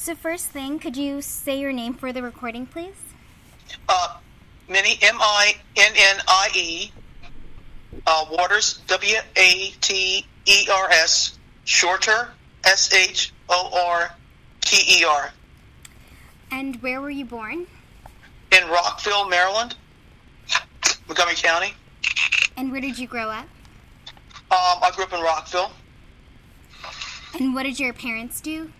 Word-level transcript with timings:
So, 0.00 0.14
first 0.14 0.46
thing, 0.46 0.78
could 0.78 0.96
you 0.96 1.20
say 1.20 1.60
your 1.60 1.72
name 1.72 1.92
for 1.92 2.10
the 2.10 2.22
recording, 2.22 2.64
please? 2.64 2.96
Uh, 3.86 4.16
Minnie, 4.66 4.98
M 5.02 5.16
I 5.20 5.56
N 5.76 5.92
N 5.94 6.16
I 6.26 6.48
E, 6.54 6.92
uh, 8.06 8.24
Waters, 8.30 8.80
W 8.86 9.16
A 9.36 9.70
T 9.82 10.26
E 10.46 10.68
R 10.72 10.88
S, 10.90 11.38
Shorter, 11.64 12.30
S 12.64 12.90
H 12.94 13.34
O 13.50 13.70
R 13.90 14.14
T 14.62 15.00
E 15.00 15.04
R, 15.04 15.32
And 16.50 16.80
where 16.80 17.02
were 17.02 17.10
you 17.10 17.26
born? 17.26 17.66
in 18.52 18.66
Rockville, 18.68 19.28
Maryland, 19.28 19.76
Montgomery 21.08 21.34
County. 21.36 21.74
And 22.56 22.72
where 22.72 22.80
did 22.80 22.98
you 22.98 23.06
grow 23.06 23.28
up? 23.28 23.44
Um, 24.50 24.80
I 24.82 24.90
grew 24.96 25.04
up 25.04 25.12
in 25.12 25.20
Rockville. 25.20 25.70
And 27.38 27.54
what 27.54 27.64
did 27.64 27.78
your 27.78 27.92
parents 27.92 28.40
do? 28.40 28.72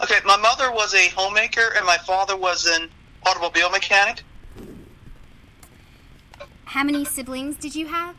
Okay, 0.00 0.18
my 0.24 0.36
mother 0.36 0.70
was 0.70 0.94
a 0.94 1.08
homemaker 1.08 1.72
and 1.76 1.84
my 1.84 1.96
father 1.98 2.36
was 2.36 2.66
an 2.66 2.88
automobile 3.26 3.70
mechanic. 3.70 4.22
How 6.64 6.84
many 6.84 7.04
siblings 7.04 7.56
did 7.56 7.74
you 7.74 7.86
have? 7.86 8.14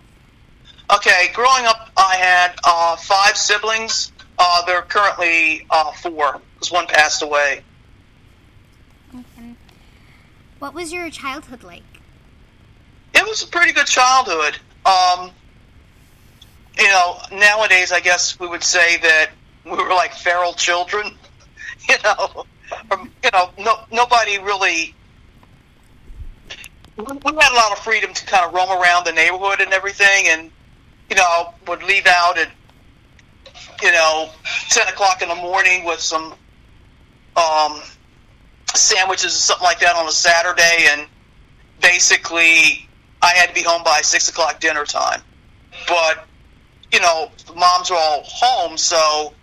Okay, 0.94 1.30
growing 1.34 1.66
up, 1.66 1.92
I 1.96 2.16
had 2.16 2.56
uh, 2.64 2.96
five 2.96 3.38
siblings. 3.38 4.12
Uh, 4.38 4.66
they're 4.66 4.82
currently 4.82 5.66
uh, 5.70 5.92
four 5.92 6.42
because 6.56 6.72
one 6.72 6.88
passed 6.88 7.22
away. 7.22 7.62
And 9.38 9.56
what 10.58 10.74
was 10.74 10.92
your 10.92 11.10
childhood 11.10 11.64
like? 11.64 11.84
It 13.14 13.26
was 13.28 13.44
a 13.44 13.48
pretty 13.48 13.72
good 13.72 13.88
childhood. 13.88 14.58
Um, 14.86 15.32
you 16.78 16.88
know, 16.88 17.20
nowadays, 17.32 17.92
I 17.92 18.00
guess 18.00 18.40
we 18.40 18.48
would 18.48 18.64
say 18.64 18.98
that 18.98 19.30
we 19.66 19.72
were 19.72 19.90
like 19.90 20.14
feral 20.14 20.54
children. 20.54 21.19
You 21.90 21.96
know, 22.04 22.46
um, 22.92 23.12
you 23.24 23.30
know, 23.34 23.50
no, 23.58 23.80
nobody 23.92 24.38
really. 24.38 24.94
We 26.98 27.06
had 27.06 27.52
a 27.52 27.56
lot 27.56 27.72
of 27.72 27.80
freedom 27.80 28.14
to 28.14 28.26
kind 28.26 28.46
of 28.46 28.54
roam 28.54 28.70
around 28.70 29.06
the 29.06 29.14
neighborhood 29.14 29.62
and 29.62 29.74
everything, 29.74 30.28
and 30.28 30.52
you 31.10 31.16
know, 31.16 31.54
would 31.68 31.82
leave 31.82 32.06
out 32.06 32.38
at 32.38 32.50
you 33.82 33.92
know 33.92 34.30
ten 34.70 34.88
o'clock 34.88 35.22
in 35.22 35.30
the 35.30 35.36
morning 35.36 35.84
with 35.86 36.00
some 36.00 36.36
um, 37.36 37.82
sandwiches 38.76 39.26
and 39.26 39.32
something 39.34 39.64
like 39.64 39.80
that 39.80 39.96
on 39.96 40.08
a 40.08 40.12
Saturday, 40.12 40.88
and 40.90 41.08
basically 41.82 42.88
I 43.22 43.34
had 43.34 43.48
to 43.50 43.56
be 43.56 43.64
home 43.64 43.84
by 43.84 44.02
six 44.02 44.30
o'clock 44.30 44.60
dinner 44.60 44.86
time. 44.86 45.22
But 45.88 46.28
you 46.92 47.00
know, 47.00 47.32
moms 47.56 47.90
were 47.90 47.98
all 47.98 48.24
home, 48.26 48.78
so 48.78 49.34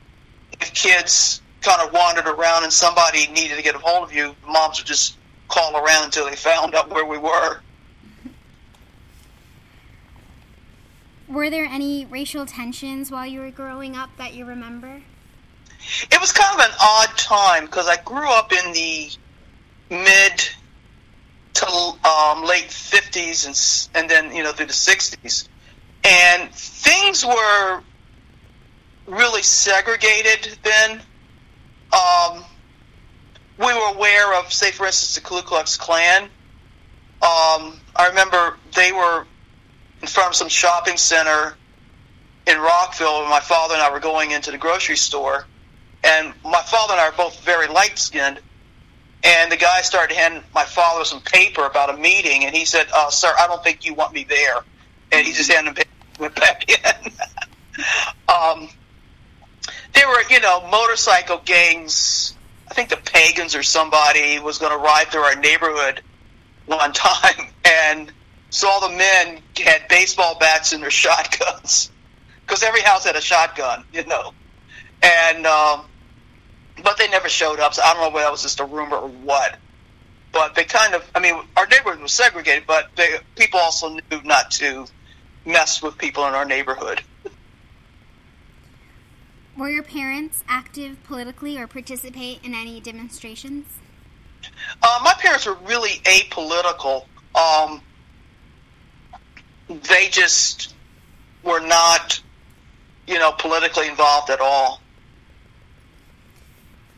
if 0.61 0.73
kids 0.75 1.41
kind 1.67 1.87
of 1.87 1.93
wandered 1.93 2.27
around 2.27 2.63
and 2.63 2.73
somebody 2.73 3.27
needed 3.29 3.57
to 3.57 3.63
get 3.63 3.75
a 3.75 3.79
hold 3.79 4.05
of 4.05 4.15
you, 4.15 4.35
moms 4.47 4.79
would 4.79 4.87
just 4.87 5.17
call 5.49 5.77
around 5.77 6.05
until 6.05 6.25
they 6.29 6.37
found 6.37 6.75
out 6.75 6.89
where 6.91 7.05
we 7.05 7.19
were. 7.19 7.61
Were 11.29 11.51
there 11.51 11.65
any 11.65 12.07
racial 12.07 12.47
tensions 12.47 13.11
while 13.11 13.27
you 13.27 13.41
were 13.41 13.51
growing 13.51 13.97
up 13.97 14.11
that 14.17 14.35
you 14.35 14.45
remember? 14.45 15.03
It 16.11 16.21
was 16.21 16.31
kind 16.33 16.61
of 16.61 16.67
an 16.67 16.75
odd 16.81 17.19
time 17.19 17.67
because 17.67 17.89
I 17.89 17.97
grew 18.03 18.29
up 18.31 18.53
in 18.53 18.73
the 18.73 19.11
mid 19.91 20.49
to 21.55 22.09
um, 22.09 22.45
late 22.45 22.71
fifties 22.71 23.47
and 23.47 23.99
and 23.99 24.11
then 24.11 24.35
you 24.35 24.43
know 24.43 24.53
through 24.53 24.67
the 24.67 24.73
sixties, 24.73 25.49
and 26.05 26.51
things 26.53 27.25
were 27.25 27.83
really 29.07 29.43
segregated 29.43 30.59
then. 30.63 31.01
Um, 31.93 32.45
we 33.59 33.67
were 33.67 33.95
aware 33.95 34.39
of, 34.39 34.53
say, 34.53 34.71
for 34.71 34.87
instance, 34.87 35.15
the 35.15 35.21
Ku 35.21 35.41
Klux 35.43 35.77
Klan. 35.77 36.25
Um, 36.25 37.81
I 37.95 38.09
remember 38.09 38.57
they 38.75 38.93
were 38.93 39.27
in 40.03 40.09
front 40.09 40.31
of 40.31 40.35
some 40.35 40.49
shopping 40.49 40.97
center 40.97 41.57
in 42.47 42.59
Rockville, 42.59 43.21
and 43.23 43.31
my 43.31 43.41
father 43.41 43.75
and 43.75 43.83
I 43.83 43.91
were 43.91 44.01
going 44.01 44.33
into 44.33 44.51
the 44.51 44.59
grocery 44.59 44.97
store 44.97 45.47
and 46.07 46.33
my 46.45 46.63
father 46.63 46.93
and 46.93 47.01
I 47.01 47.09
are 47.09 47.13
both 47.13 47.41
very 47.41 47.67
light 47.67 47.99
skinned. 47.99 48.41
And 49.25 49.51
the 49.51 49.57
guy 49.57 49.81
started 49.81 50.15
handing 50.15 50.45
my 50.55 50.65
father 50.65 51.05
some 51.05 51.21
paper 51.21 51.65
about 51.65 51.91
a 51.91 51.97
meeting, 51.97 52.45
and 52.45 52.55
he 52.55 52.65
said, 52.65 52.87
uh, 52.95 53.11
"Sir, 53.11 53.33
I 53.39 53.49
don't 53.49 53.63
think 53.65 53.85
you 53.85 53.95
want 53.95 54.13
me 54.13 54.25
there." 54.25 54.59
And 55.11 55.27
he 55.27 55.33
just 55.33 55.51
handed 55.51 55.79
him 55.79 55.85
went 56.21 56.35
back 56.37 56.69
in. 56.71 57.13
um, 58.29 58.69
there 59.97 60.09
were, 60.09 60.23
you 60.31 60.41
know, 60.41 60.67
motorcycle 60.71 61.41
gangs. 61.45 62.35
I 62.71 62.75
think 62.75 62.91
the 62.91 62.97
pagans 62.97 63.55
or 63.55 63.63
somebody 63.63 64.39
was 64.39 64.59
going 64.59 64.73
to 64.73 64.79
ride 64.79 65.09
through 65.09 65.23
our 65.23 65.37
neighborhood 65.37 66.03
one 66.67 66.93
time, 66.95 67.49
and 67.65 68.13
so 68.51 68.69
all 68.69 68.89
the 68.89 68.97
men 68.97 69.43
had 69.59 69.89
baseball 69.89 70.39
bats 70.39 70.73
and 70.73 70.83
their 70.83 70.91
shotguns 70.91 71.91
because 72.43 72.63
every 72.63 72.83
house 72.83 73.05
had 73.05 73.17
a 73.17 73.21
shotgun, 73.21 73.85
you 73.93 74.05
know 74.07 74.33
and 75.03 75.47
um, 75.47 75.83
but 76.83 76.97
they 76.99 77.09
never 77.09 77.29
showed 77.29 77.61
up. 77.61 77.75
So 77.75 77.83
I 77.83 77.93
don't 77.93 78.03
know 78.03 78.11
whether 78.11 78.27
that 78.27 78.33
was 78.33 78.43
just 78.43 78.61
a 78.61 78.65
rumor 78.65 78.97
or 78.97 79.09
what. 79.09 79.57
But 80.33 80.55
they 80.55 80.65
kind 80.65 80.95
of, 80.95 81.09
I 81.15 81.21
mean, 81.21 81.41
our 81.57 81.67
neighborhood 81.67 82.01
was 82.01 82.13
segregated, 82.13 82.65
but 82.67 82.89
they, 82.97 83.17
people 83.37 83.61
also 83.61 83.89
knew 83.89 84.23
not 84.25 84.51
to 84.53 84.87
mess 85.47 85.83
with 85.83 85.97
people 85.97 86.27
in 86.27 86.35
our 86.35 86.45
neighborhood. 86.45 87.01
Were 89.57 89.71
your 89.71 89.83
parents 89.83 90.45
active 90.49 91.03
politically 91.05 91.59
or 91.59 91.67
participate 91.67 92.45
in 92.45 92.55
any 92.55 92.79
demonstrations? 92.79 93.67
Uh, 94.83 95.01
my 95.03 95.15
parents 95.19 95.47
were 95.47 95.57
really 95.65 96.01
apolitical. 96.05 97.07
Um, 97.35 97.81
they 99.69 100.09
just 100.09 100.75
were 101.43 101.61
not, 101.61 102.21
you 103.07 103.19
know, 103.19 103.33
politically 103.33 103.89
involved 103.89 104.29
at 104.29 104.41
all. 104.41 104.83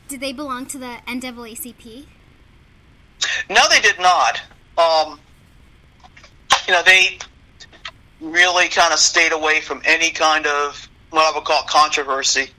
Did 0.09 0.21
they 0.21 0.33
belong 0.33 0.67
to 0.67 0.79
the 0.79 0.97
NAACP? 1.07 2.07
No, 3.51 3.63
they 3.71 3.81
did 3.81 4.01
not. 4.01 4.41
Um, 4.77 5.21
you 6.67 6.73
know, 6.73 6.83
they 6.83 7.19
really 8.21 8.69
kind 8.69 8.93
of 8.93 8.99
stayed 8.99 9.33
away 9.33 9.61
from 9.61 9.81
any 9.85 10.11
kind 10.11 10.47
of 10.47 10.88
what 11.11 11.33
I 11.33 11.37
would 11.37 11.45
call 11.45 11.63
controversy. 11.63 12.51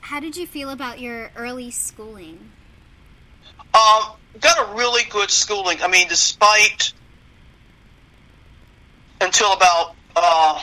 How 0.00 0.20
did 0.20 0.36
you 0.36 0.46
feel 0.46 0.70
about 0.70 1.00
your 1.00 1.30
early 1.36 1.70
schooling? 1.70 2.50
Um, 3.74 4.02
got 4.40 4.68
a 4.68 4.74
really 4.74 5.02
good 5.08 5.30
schooling. 5.30 5.78
I 5.82 5.88
mean, 5.88 6.08
despite 6.08 6.92
until 9.20 9.52
about 9.52 9.94
uh, 10.14 10.62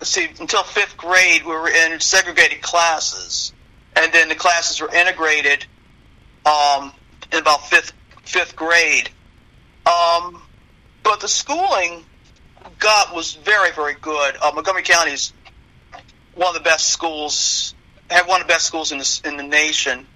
let's 0.00 0.10
see, 0.10 0.28
until 0.40 0.62
fifth 0.62 0.96
grade, 0.96 1.44
we 1.44 1.52
were 1.52 1.68
in 1.68 2.00
segregated 2.00 2.62
classes, 2.62 3.52
and 3.94 4.12
then 4.12 4.28
the 4.28 4.34
classes 4.34 4.80
were 4.80 4.92
integrated 4.92 5.66
um, 6.46 6.92
in 7.32 7.38
about 7.38 7.68
fifth 7.68 7.92
fifth 8.24 8.56
grade. 8.56 9.10
Um, 9.84 10.42
but 11.02 11.20
the 11.20 11.28
schooling 11.28 12.04
got 12.78 13.14
was 13.14 13.34
very 13.34 13.72
very 13.72 13.94
good. 13.94 14.36
Uh, 14.40 14.52
Montgomery 14.54 14.82
County 14.82 15.12
is 15.12 15.32
one 16.34 16.48
of 16.48 16.54
the 16.54 16.60
best 16.60 16.90
schools, 16.90 17.74
had 18.10 18.26
one 18.26 18.40
of 18.40 18.46
the 18.46 18.52
best 18.52 18.66
schools 18.66 18.92
in 18.92 18.98
the 18.98 19.20
in 19.24 19.36
the 19.36 19.42
nation. 19.42 20.06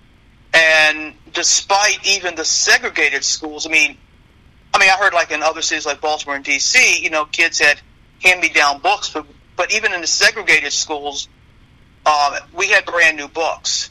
And 0.55 1.15
despite 1.35 1.99
even 2.07 2.35
the 2.35 2.45
segregated 2.45 3.25
schools, 3.25 3.67
I 3.67 3.71
mean, 3.71 3.97
I 4.73 4.79
mean, 4.79 4.89
I 4.89 4.97
heard 4.97 5.13
like 5.13 5.31
in 5.31 5.43
other 5.43 5.61
cities 5.61 5.85
like 5.85 6.01
Baltimore 6.01 6.37
and 6.37 6.45
D.C., 6.45 7.03
you 7.03 7.11
know, 7.11 7.27
kids 7.27 7.59
had 7.59 7.81
hand-me-down 8.23 8.81
books, 8.81 9.11
but 9.11 9.27
but 9.57 9.73
even 9.73 9.93
in 9.93 10.01
the 10.01 10.07
segregated 10.07 10.73
schools, 10.73 11.29
um, 12.07 12.35
we 12.55 12.69
had 12.69 12.85
brand 12.87 13.17
new 13.17 13.29
books. 13.29 13.91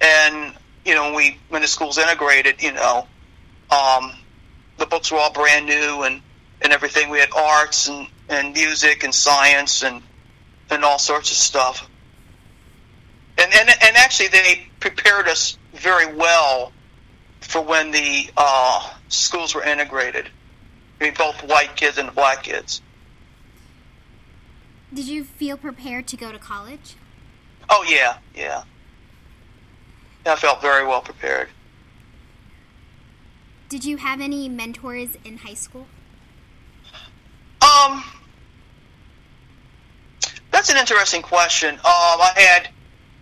And 0.00 0.54
you 0.84 0.94
know, 0.94 1.14
we 1.14 1.38
when 1.48 1.62
the 1.62 1.68
schools 1.68 1.98
integrated, 1.98 2.62
you 2.62 2.72
know, 2.72 3.06
um, 3.70 4.12
the 4.78 4.86
books 4.86 5.10
were 5.10 5.18
all 5.18 5.32
brand 5.32 5.66
new 5.66 6.02
and 6.02 6.22
and 6.66 6.72
everything. 6.72 7.10
We 7.10 7.20
had 7.20 7.30
arts 7.32 7.88
and 7.88 8.08
and 8.28 8.52
music 8.52 9.04
and 9.04 9.14
science 9.14 9.84
and 9.84 10.02
and 10.68 10.84
all 10.84 10.98
sorts 10.98 11.30
of 11.30 11.36
stuff. 11.36 11.88
And 13.38 13.54
and 13.54 13.68
and 13.68 13.96
actually, 13.96 14.28
they 14.28 14.66
prepared 14.80 15.28
us 15.28 15.56
very 15.74 16.12
well 16.12 16.72
for 17.40 17.62
when 17.62 17.92
the 17.92 18.28
uh, 18.36 18.90
schools 19.08 19.54
were 19.54 19.62
integrated. 19.62 20.28
I 21.00 21.04
mean, 21.04 21.14
both 21.16 21.40
white 21.44 21.76
kids 21.76 21.98
and 21.98 22.12
black 22.12 22.42
kids. 22.42 22.82
Did 24.92 25.06
you 25.06 25.22
feel 25.22 25.56
prepared 25.56 26.08
to 26.08 26.16
go 26.16 26.32
to 26.32 26.38
college? 26.38 26.96
Oh 27.70 27.84
yeah, 27.88 28.16
yeah. 28.34 28.64
Yeah, 30.24 30.32
I 30.32 30.36
felt 30.36 30.60
very 30.60 30.84
well 30.84 31.00
prepared. 31.00 31.48
Did 33.68 33.84
you 33.84 33.98
have 33.98 34.20
any 34.20 34.48
mentors 34.48 35.10
in 35.24 35.38
high 35.38 35.54
school? 35.54 35.86
Um, 37.76 38.04
that's 40.50 40.70
an 40.70 40.76
interesting 40.76 41.22
question. 41.22 41.74
Um, 41.74 41.80
I 41.84 42.32
had 42.36 42.68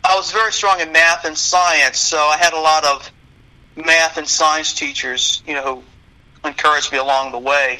I 0.04 0.14
was 0.16 0.30
very 0.30 0.52
strong 0.52 0.80
in 0.80 0.92
math 0.92 1.24
and 1.24 1.36
science, 1.36 1.98
so 1.98 2.18
I 2.18 2.36
had 2.36 2.52
a 2.52 2.60
lot 2.60 2.84
of 2.84 3.10
math 3.76 4.18
and 4.18 4.28
science 4.28 4.72
teachers, 4.74 5.42
you 5.46 5.54
know, 5.54 5.82
who 6.42 6.48
encouraged 6.48 6.92
me 6.92 6.98
along 6.98 7.32
the 7.32 7.38
way. 7.38 7.78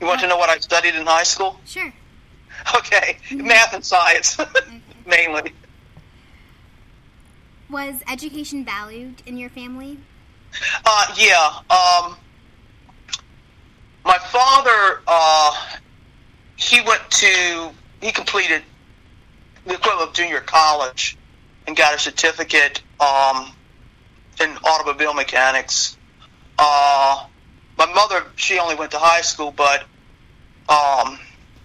You 0.00 0.06
want 0.06 0.20
to 0.20 0.28
know 0.28 0.36
what 0.36 0.48
I 0.50 0.58
studied 0.58 0.94
in 0.94 1.06
high 1.06 1.22
school? 1.24 1.58
Sure. 1.66 1.92
Okay, 2.74 3.18
math 3.32 3.74
and 3.74 3.84
science, 3.84 4.38
Okay. 4.38 4.80
mainly. 5.06 5.52
Was 7.68 7.96
education 8.08 8.64
valued 8.64 9.22
in 9.26 9.36
your 9.36 9.50
family? 9.50 9.98
Uh, 10.84 11.14
yeah. 11.16 11.60
Um, 11.68 12.16
my 14.06 14.18
father, 14.18 15.02
uh, 15.06 15.66
he 16.56 16.80
went 16.80 17.02
to, 17.10 17.70
he 18.00 18.12
completed 18.12 18.62
the 19.66 19.74
equivalent 19.74 20.10
of 20.10 20.14
junior 20.14 20.40
college 20.40 21.18
and 21.66 21.76
got 21.76 21.94
a 21.94 21.98
certificate 21.98 22.80
um, 23.00 23.52
in 24.40 24.50
automobile 24.64 25.12
mechanics. 25.12 25.96
Uh, 26.56 27.26
my 27.76 27.92
mother, 27.92 28.24
she 28.36 28.60
only 28.60 28.76
went 28.76 28.92
to 28.92 28.98
high 28.98 29.22
school, 29.22 29.50
but 29.50 29.80
um, 30.68 31.18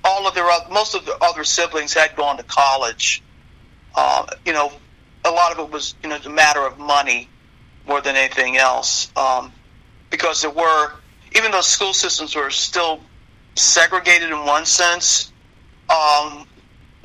all 0.03 0.27
of 0.27 0.33
their, 0.33 0.49
most 0.71 0.95
of 0.95 1.05
the 1.05 1.15
other 1.21 1.43
siblings 1.43 1.93
had 1.93 2.15
gone 2.15 2.38
to 2.38 2.43
college. 2.43 3.21
Uh, 3.93 4.25
you 4.45 4.53
know, 4.53 4.71
a 5.23 5.29
lot 5.29 5.51
of 5.51 5.59
it 5.59 5.71
was, 5.71 5.93
you 6.01 6.09
know, 6.09 6.17
a 6.25 6.29
matter 6.29 6.65
of 6.65 6.79
money 6.79 7.29
more 7.88 8.01
than 8.01 8.15
anything 8.15 8.57
else. 8.57 9.11
Um, 9.15 9.53
because 10.09 10.41
there 10.41 10.51
were, 10.51 10.91
even 11.36 11.51
though 11.51 11.62
school 11.62 11.94
systems 11.94 12.36
were 12.36 12.50
still 12.50 13.00
segregated 13.56 14.30
in 14.30 14.45
one 14.45 14.66
sense, 14.66 15.31
um, 15.89 16.45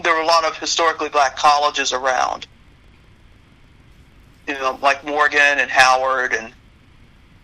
there 0.02 0.14
were 0.14 0.20
a 0.20 0.26
lot 0.26 0.44
of 0.44 0.56
historically 0.58 1.08
black 1.08 1.36
colleges 1.36 1.92
around. 1.92 2.46
You 4.46 4.54
know, 4.54 4.78
like 4.80 5.04
Morgan 5.04 5.40
and 5.58 5.70
Howard 5.70 6.32
and, 6.32 6.52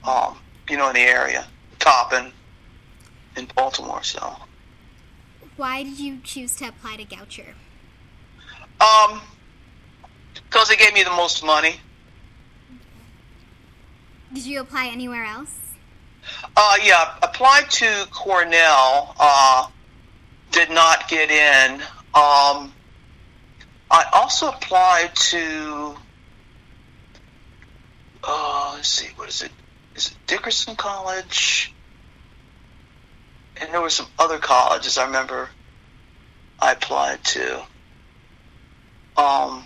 um, 0.07 0.39
you 0.69 0.77
know, 0.77 0.89
in 0.89 0.95
the 0.95 1.01
area, 1.01 1.47
Coppin 1.81 2.33
in 3.37 3.49
Baltimore. 3.57 4.03
So, 4.03 4.37
Why 5.57 5.83
did 5.83 5.99
you 5.99 6.19
choose 6.23 6.55
to 6.57 6.67
apply 6.69 6.97
to 6.97 7.05
Goucher? 7.05 7.55
um, 8.81 9.21
because 10.35 10.69
they 10.69 10.77
gave 10.77 10.93
me 10.93 11.03
the 11.03 11.11
most 11.11 11.45
money. 11.45 11.77
Did 14.33 14.45
you 14.47 14.61
apply 14.61 14.87
anywhere 14.89 15.25
else? 15.25 15.62
Uh, 16.57 16.77
yeah, 16.85 17.15
applied 17.23 17.71
to 17.71 18.07
Cornell. 18.11 19.15
Uh, 19.19 19.69
did 20.51 20.71
not 20.71 21.09
get 21.09 21.31
in. 21.31 21.81
Um, 22.15 22.73
I 23.91 24.05
also 24.13 24.49
applied 24.49 25.15
to. 25.15 25.97
Uh, 28.25 28.73
let's 28.77 28.89
see, 28.89 29.09
what 29.17 29.29
is 29.29 29.43
it? 29.43 29.51
Is 29.97 30.09
it 30.09 30.17
Dickerson 30.27 30.77
College? 30.77 31.75
And 33.61 33.73
there 33.73 33.81
were 33.81 33.91
some 33.91 34.07
other 34.19 34.39
colleges 34.39 34.99
I 34.99 35.07
remember 35.07 35.49
I 36.59 36.73
applied 36.73 37.23
to. 37.25 37.63
Um, 39.17 39.65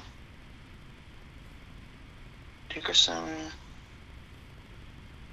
Dickerson. 2.68 3.24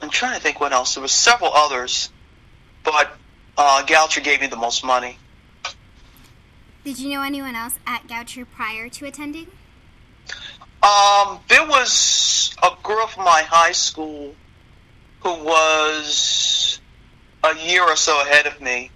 I'm 0.03 0.09
trying 0.09 0.35
to 0.35 0.41
think 0.41 0.59
what 0.59 0.73
else. 0.73 0.95
There 0.95 1.01
was 1.01 1.13
several 1.13 1.51
others, 1.53 2.09
but 2.83 3.15
uh, 3.57 3.85
Goucher 3.85 4.21
gave 4.21 4.41
me 4.41 4.47
the 4.47 4.57
most 4.57 4.83
money. 4.83 5.17
Did 6.83 6.99
you 6.99 7.11
know 7.11 7.21
anyone 7.21 7.55
else 7.55 7.75
at 7.87 8.05
Goucher 8.05 8.45
prior 8.53 8.89
to 8.89 9.05
attending? 9.05 9.47
Um, 10.83 11.39
there 11.47 11.65
was 11.65 12.53
a 12.61 12.71
girl 12.83 13.07
from 13.07 13.23
my 13.23 13.43
high 13.43 13.71
school 13.71 14.35
who 15.21 15.41
was 15.41 16.81
a 17.45 17.55
year 17.59 17.83
or 17.83 17.95
so 17.95 18.21
ahead 18.23 18.45
of 18.45 18.59
me, 18.59 18.91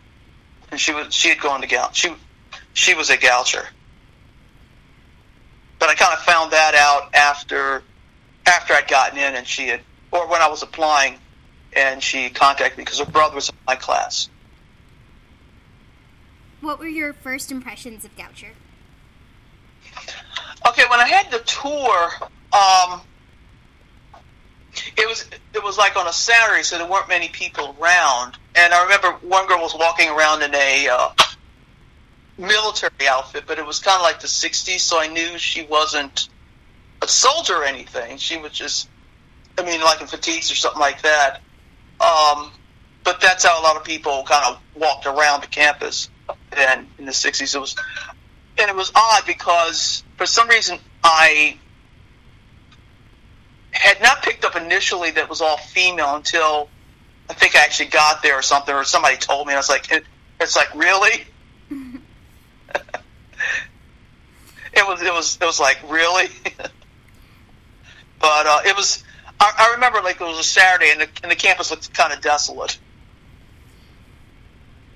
and 0.71 0.79
she 0.79 0.93
was 0.93 1.13
she 1.13 1.29
had 1.29 1.39
gone 1.39 1.61
to 1.61 1.67
Goucher. 1.67 1.93
She 1.93 2.13
she 2.73 2.93
was 2.95 3.09
a 3.09 3.15
Goucher, 3.15 3.65
but 5.79 5.87
I 5.87 5.95
kind 5.95 6.11
of 6.11 6.19
found 6.19 6.51
that 6.51 6.75
out 6.75 7.15
after 7.15 7.81
after 8.45 8.73
I'd 8.73 8.89
gotten 8.89 9.17
in, 9.17 9.35
and 9.35 9.47
she 9.47 9.69
had 9.69 9.79
or 10.11 10.27
when 10.27 10.41
I 10.41 10.47
was 10.47 10.63
applying, 10.63 11.15
and 11.73 12.01
she 12.01 12.29
contacted 12.29 12.77
me 12.77 12.83
because 12.83 12.99
her 12.99 13.05
brother 13.05 13.35
was 13.35 13.49
in 13.49 13.55
my 13.67 13.75
class. 13.75 14.29
What 16.61 16.79
were 16.79 16.87
your 16.87 17.13
first 17.13 17.51
impressions 17.51 18.03
of 18.03 18.15
Goucher? 18.15 18.51
Okay, 20.67 20.83
when 20.89 20.99
I 20.99 21.07
had 21.07 21.31
the 21.31 21.39
tour, 21.39 22.09
um, 22.53 23.01
it 24.97 25.07
was 25.07 25.25
it 25.53 25.63
was 25.63 25.77
like 25.77 25.95
on 25.95 26.07
a 26.07 26.13
Saturday, 26.13 26.63
so 26.63 26.77
there 26.77 26.87
weren't 26.87 27.07
many 27.07 27.29
people 27.29 27.75
around. 27.79 28.37
And 28.55 28.73
I 28.73 28.83
remember 28.83 29.11
one 29.21 29.47
girl 29.47 29.59
was 29.59 29.75
walking 29.75 30.09
around 30.09 30.41
in 30.41 30.53
a 30.53 30.87
uh, 30.89 31.09
military 32.37 33.07
outfit, 33.07 33.43
but 33.47 33.59
it 33.59 33.65
was 33.65 33.79
kind 33.79 33.95
of 33.95 34.01
like 34.01 34.19
the 34.19 34.27
'60s, 34.27 34.79
so 34.79 34.99
I 34.99 35.07
knew 35.07 35.37
she 35.37 35.63
wasn't 35.63 36.29
a 37.01 37.07
soldier 37.07 37.57
or 37.57 37.63
anything. 37.63 38.17
She 38.17 38.37
was 38.37 38.51
just, 38.51 38.89
I 39.57 39.63
mean, 39.63 39.81
like 39.81 40.01
in 40.01 40.07
fatigues 40.07 40.51
or 40.51 40.55
something 40.55 40.79
like 40.79 41.01
that. 41.01 41.41
Um, 41.99 42.51
but 43.03 43.21
that's 43.21 43.45
how 43.45 43.59
a 43.59 43.63
lot 43.63 43.75
of 43.75 43.83
people 43.83 44.23
kind 44.27 44.45
of 44.45 44.61
walked 44.75 45.05
around 45.05 45.41
the 45.41 45.47
campus 45.47 46.09
then 46.51 46.87
in 46.99 47.05
the 47.05 47.11
'60s. 47.11 47.55
It 47.55 47.59
was, 47.59 47.75
and 48.57 48.69
it 48.69 48.75
was 48.75 48.91
odd 48.95 49.23
because 49.25 50.03
for 50.17 50.25
some 50.25 50.47
reason 50.49 50.77
I 51.03 51.57
had 53.71 54.01
not 54.01 54.23
picked 54.23 54.43
up 54.43 54.55
initially 54.55 55.11
that 55.11 55.23
it 55.23 55.29
was 55.29 55.41
all 55.41 55.57
female 55.57 56.15
until 56.15 56.69
I 57.29 57.33
think 57.33 57.55
I 57.55 57.59
actually 57.59 57.89
got 57.89 58.23
there 58.23 58.37
or 58.37 58.41
something, 58.41 58.73
or 58.73 58.83
somebody 58.83 59.17
told 59.17 59.47
me. 59.47 59.53
And 59.53 59.57
I 59.57 59.59
was 59.59 59.69
like, 59.69 59.91
it, 59.91 60.03
it's 60.39 60.55
like 60.55 60.73
really. 60.75 61.25
it 64.73 64.87
was 64.87 65.01
it 65.01 65.13
was 65.13 65.37
it 65.41 65.45
was 65.45 65.59
like 65.59 65.79
really, 65.89 66.27
but 68.19 68.45
uh, 68.47 68.61
it 68.65 68.75
was. 68.75 69.03
I, 69.39 69.53
I 69.57 69.73
remember 69.73 70.01
like 70.01 70.19
it 70.19 70.23
was 70.23 70.39
a 70.39 70.43
Saturday 70.43 70.91
and 70.91 71.01
the, 71.01 71.07
and 71.23 71.31
the 71.31 71.35
campus 71.35 71.71
looked 71.71 71.93
kind 71.93 72.13
of 72.13 72.21
desolate. 72.21 72.79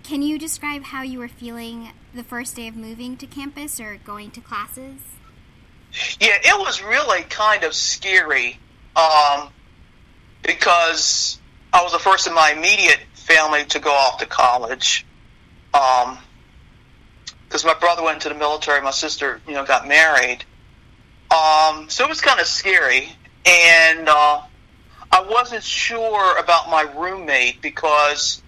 Can 0.03 0.21
you 0.21 0.37
describe 0.39 0.83
how 0.83 1.03
you 1.03 1.19
were 1.19 1.27
feeling 1.27 1.91
the 2.13 2.23
first 2.23 2.55
day 2.55 2.67
of 2.67 2.75
moving 2.75 3.15
to 3.17 3.27
campus 3.27 3.79
or 3.79 3.97
going 4.03 4.31
to 4.31 4.41
classes? 4.41 4.99
Yeah, 6.19 6.37
it 6.41 6.57
was 6.57 6.81
really 6.81 7.21
kind 7.23 7.63
of 7.63 7.73
scary 7.73 8.59
um, 8.95 9.49
because 10.41 11.39
I 11.73 11.83
was 11.83 11.91
the 11.91 11.99
first 11.99 12.27
in 12.27 12.33
my 12.33 12.51
immediate 12.51 12.99
family 13.13 13.65
to 13.65 13.79
go 13.79 13.91
off 13.91 14.17
to 14.19 14.25
college. 14.25 15.05
Because 15.71 17.65
my 17.65 17.73
brother 17.73 18.03
went 18.03 18.15
into 18.15 18.29
the 18.29 18.35
military, 18.35 18.81
my 18.81 18.91
sister, 18.91 19.41
you 19.47 19.53
know, 19.53 19.65
got 19.65 19.87
married. 19.87 20.43
Um, 21.29 21.89
so 21.89 22.03
it 22.05 22.09
was 22.09 22.19
kind 22.21 22.39
of 22.39 22.47
scary, 22.47 23.09
and 23.45 24.07
uh, 24.07 24.41
I 25.11 25.21
wasn't 25.23 25.63
sure 25.63 26.37
about 26.37 26.69
my 26.69 26.83
roommate 26.95 27.61
because 27.61 28.41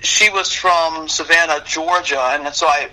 she 0.00 0.30
was 0.30 0.52
from 0.52 1.08
Savannah, 1.08 1.62
Georgia, 1.64 2.20
and 2.20 2.54
so 2.54 2.66
I, 2.66 2.90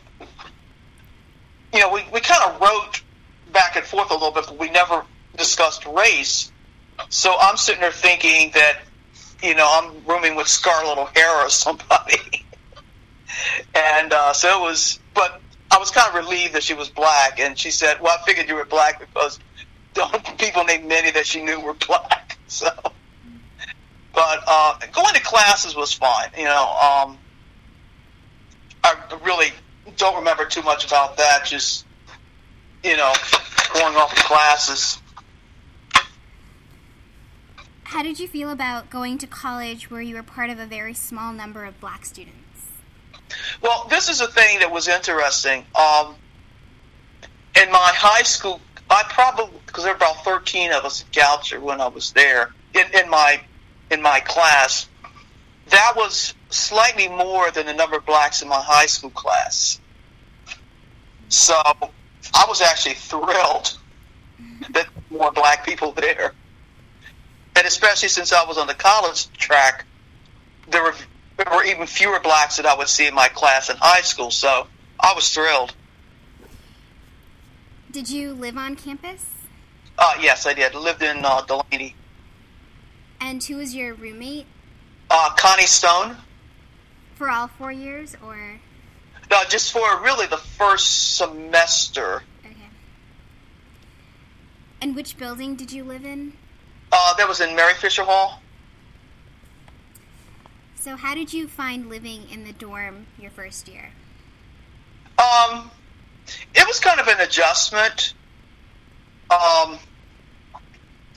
you 1.73 1.79
know, 1.79 1.91
we, 1.91 2.03
we 2.11 2.21
kind 2.21 2.41
of 2.43 2.61
wrote 2.61 3.01
back 3.51 3.75
and 3.75 3.85
forth 3.85 4.09
a 4.11 4.13
little 4.13 4.31
bit, 4.31 4.45
but 4.47 4.57
we 4.57 4.69
never 4.69 5.03
discussed 5.37 5.85
race. 5.85 6.51
So 7.09 7.35
I'm 7.39 7.57
sitting 7.57 7.81
there 7.81 7.91
thinking 7.91 8.51
that, 8.53 8.79
you 9.43 9.55
know, 9.55 9.67
I'm 9.67 10.05
rooming 10.05 10.35
with 10.35 10.47
Scarlett 10.47 10.97
O'Hara 10.97 11.45
or 11.45 11.49
somebody. 11.49 12.45
and 13.75 14.13
uh, 14.13 14.33
so 14.33 14.59
it 14.59 14.61
was, 14.61 14.99
but 15.13 15.41
I 15.69 15.77
was 15.77 15.91
kind 15.91 16.07
of 16.07 16.15
relieved 16.15 16.53
that 16.53 16.63
she 16.63 16.73
was 16.73 16.89
black. 16.89 17.39
And 17.39 17.57
she 17.57 17.71
said, 17.71 18.01
well, 18.01 18.17
I 18.19 18.25
figured 18.25 18.47
you 18.47 18.55
were 18.55 18.65
black 18.65 18.99
because 18.99 19.39
the 19.93 20.03
only 20.03 20.19
people 20.37 20.63
named 20.63 20.85
Minnie 20.85 21.11
that 21.11 21.25
she 21.25 21.41
knew 21.43 21.59
were 21.59 21.73
black. 21.73 22.37
So, 22.51 22.67
but 24.13 24.43
uh, 24.45 24.77
going 24.91 25.13
to 25.13 25.21
classes 25.21 25.73
was 25.73 25.93
fine. 25.93 26.31
You 26.37 26.43
know, 26.43 26.63
um, 26.63 27.17
I 28.83 28.95
really 29.23 29.53
don't 29.95 30.17
remember 30.17 30.43
too 30.43 30.61
much 30.61 30.85
about 30.85 31.15
that. 31.15 31.45
Just, 31.45 31.85
you 32.83 32.97
know, 32.97 33.13
going 33.73 33.95
off 33.95 34.13
to 34.13 34.21
classes. 34.21 34.99
How 37.83 38.03
did 38.03 38.19
you 38.19 38.27
feel 38.27 38.49
about 38.49 38.89
going 38.89 39.17
to 39.19 39.27
college 39.27 39.89
where 39.89 40.01
you 40.01 40.15
were 40.15 40.23
part 40.23 40.49
of 40.49 40.59
a 40.59 40.65
very 40.65 40.93
small 40.93 41.31
number 41.33 41.63
of 41.63 41.79
black 41.79 42.05
students? 42.05 42.67
Well, 43.61 43.87
this 43.89 44.09
is 44.09 44.21
a 44.21 44.27
thing 44.27 44.59
that 44.59 44.71
was 44.71 44.87
interesting. 44.87 45.65
Um, 45.75 46.15
in 47.61 47.71
my 47.71 47.91
high 47.93 48.23
school, 48.23 48.59
I 48.91 49.03
probably 49.07 49.57
because 49.65 49.85
there 49.85 49.93
were 49.93 49.97
about 49.97 50.23
thirteen 50.25 50.73
of 50.73 50.83
us 50.83 51.03
at 51.03 51.11
Goucher 51.13 51.61
when 51.61 51.79
I 51.79 51.87
was 51.87 52.11
there 52.11 52.51
in, 52.73 52.85
in 52.93 53.09
my 53.09 53.39
in 53.89 54.01
my 54.01 54.19
class. 54.19 54.87
That 55.69 55.93
was 55.95 56.33
slightly 56.49 57.07
more 57.07 57.49
than 57.51 57.65
the 57.65 57.73
number 57.73 57.95
of 57.95 58.05
blacks 58.05 58.41
in 58.41 58.49
my 58.49 58.61
high 58.61 58.87
school 58.87 59.09
class. 59.11 59.79
So 61.29 61.53
I 61.55 62.45
was 62.49 62.61
actually 62.61 62.95
thrilled 62.95 63.77
that 64.71 64.87
more 65.09 65.31
black 65.31 65.65
people 65.65 65.93
there, 65.93 66.33
and 67.55 67.65
especially 67.65 68.09
since 68.09 68.33
I 68.33 68.43
was 68.43 68.57
on 68.57 68.67
the 68.67 68.73
college 68.73 69.31
track, 69.33 69.85
there 70.69 70.83
were 70.83 70.95
there 71.37 71.47
were 71.55 71.63
even 71.63 71.87
fewer 71.87 72.19
blacks 72.19 72.57
that 72.57 72.65
I 72.65 72.75
would 72.75 72.89
see 72.89 73.07
in 73.07 73.13
my 73.13 73.29
class 73.29 73.69
in 73.69 73.77
high 73.77 74.01
school. 74.01 74.31
So 74.31 74.67
I 74.99 75.13
was 75.15 75.29
thrilled. 75.29 75.73
Did 77.91 78.09
you 78.09 78.33
live 78.33 78.57
on 78.57 78.77
campus? 78.77 79.25
Uh, 79.97 80.13
yes, 80.21 80.47
I 80.47 80.53
did. 80.53 80.73
I 80.73 80.79
lived 80.79 81.03
in 81.03 81.25
uh, 81.25 81.41
Delaney. 81.41 81.93
And 83.19 83.43
who 83.43 83.57
was 83.57 83.75
your 83.75 83.93
roommate? 83.95 84.45
Uh, 85.09 85.31
Connie 85.37 85.65
Stone. 85.65 86.15
For 87.15 87.29
all 87.29 87.47
four 87.47 87.71
years, 87.71 88.15
or? 88.25 88.61
No, 89.29 89.43
just 89.49 89.73
for 89.73 90.01
really 90.01 90.25
the 90.25 90.37
first 90.37 91.17
semester. 91.17 92.23
Okay. 92.45 92.55
And 94.81 94.95
which 94.95 95.17
building 95.17 95.55
did 95.55 95.73
you 95.73 95.83
live 95.83 96.05
in? 96.05 96.31
Uh, 96.93 97.13
that 97.15 97.27
was 97.27 97.41
in 97.41 97.57
Mary 97.57 97.73
Fisher 97.73 98.03
Hall. 98.03 98.41
So, 100.75 100.95
how 100.95 101.13
did 101.13 101.33
you 101.33 101.47
find 101.47 101.89
living 101.89 102.23
in 102.31 102.45
the 102.45 102.53
dorm 102.53 103.07
your 103.19 103.31
first 103.31 103.67
year? 103.67 103.89
Um, 105.19 105.69
it 106.55 106.67
was 106.67 106.79
kind 106.79 106.99
of 106.99 107.07
an 107.07 107.19
adjustment. 107.19 108.13
Um, 109.29 109.79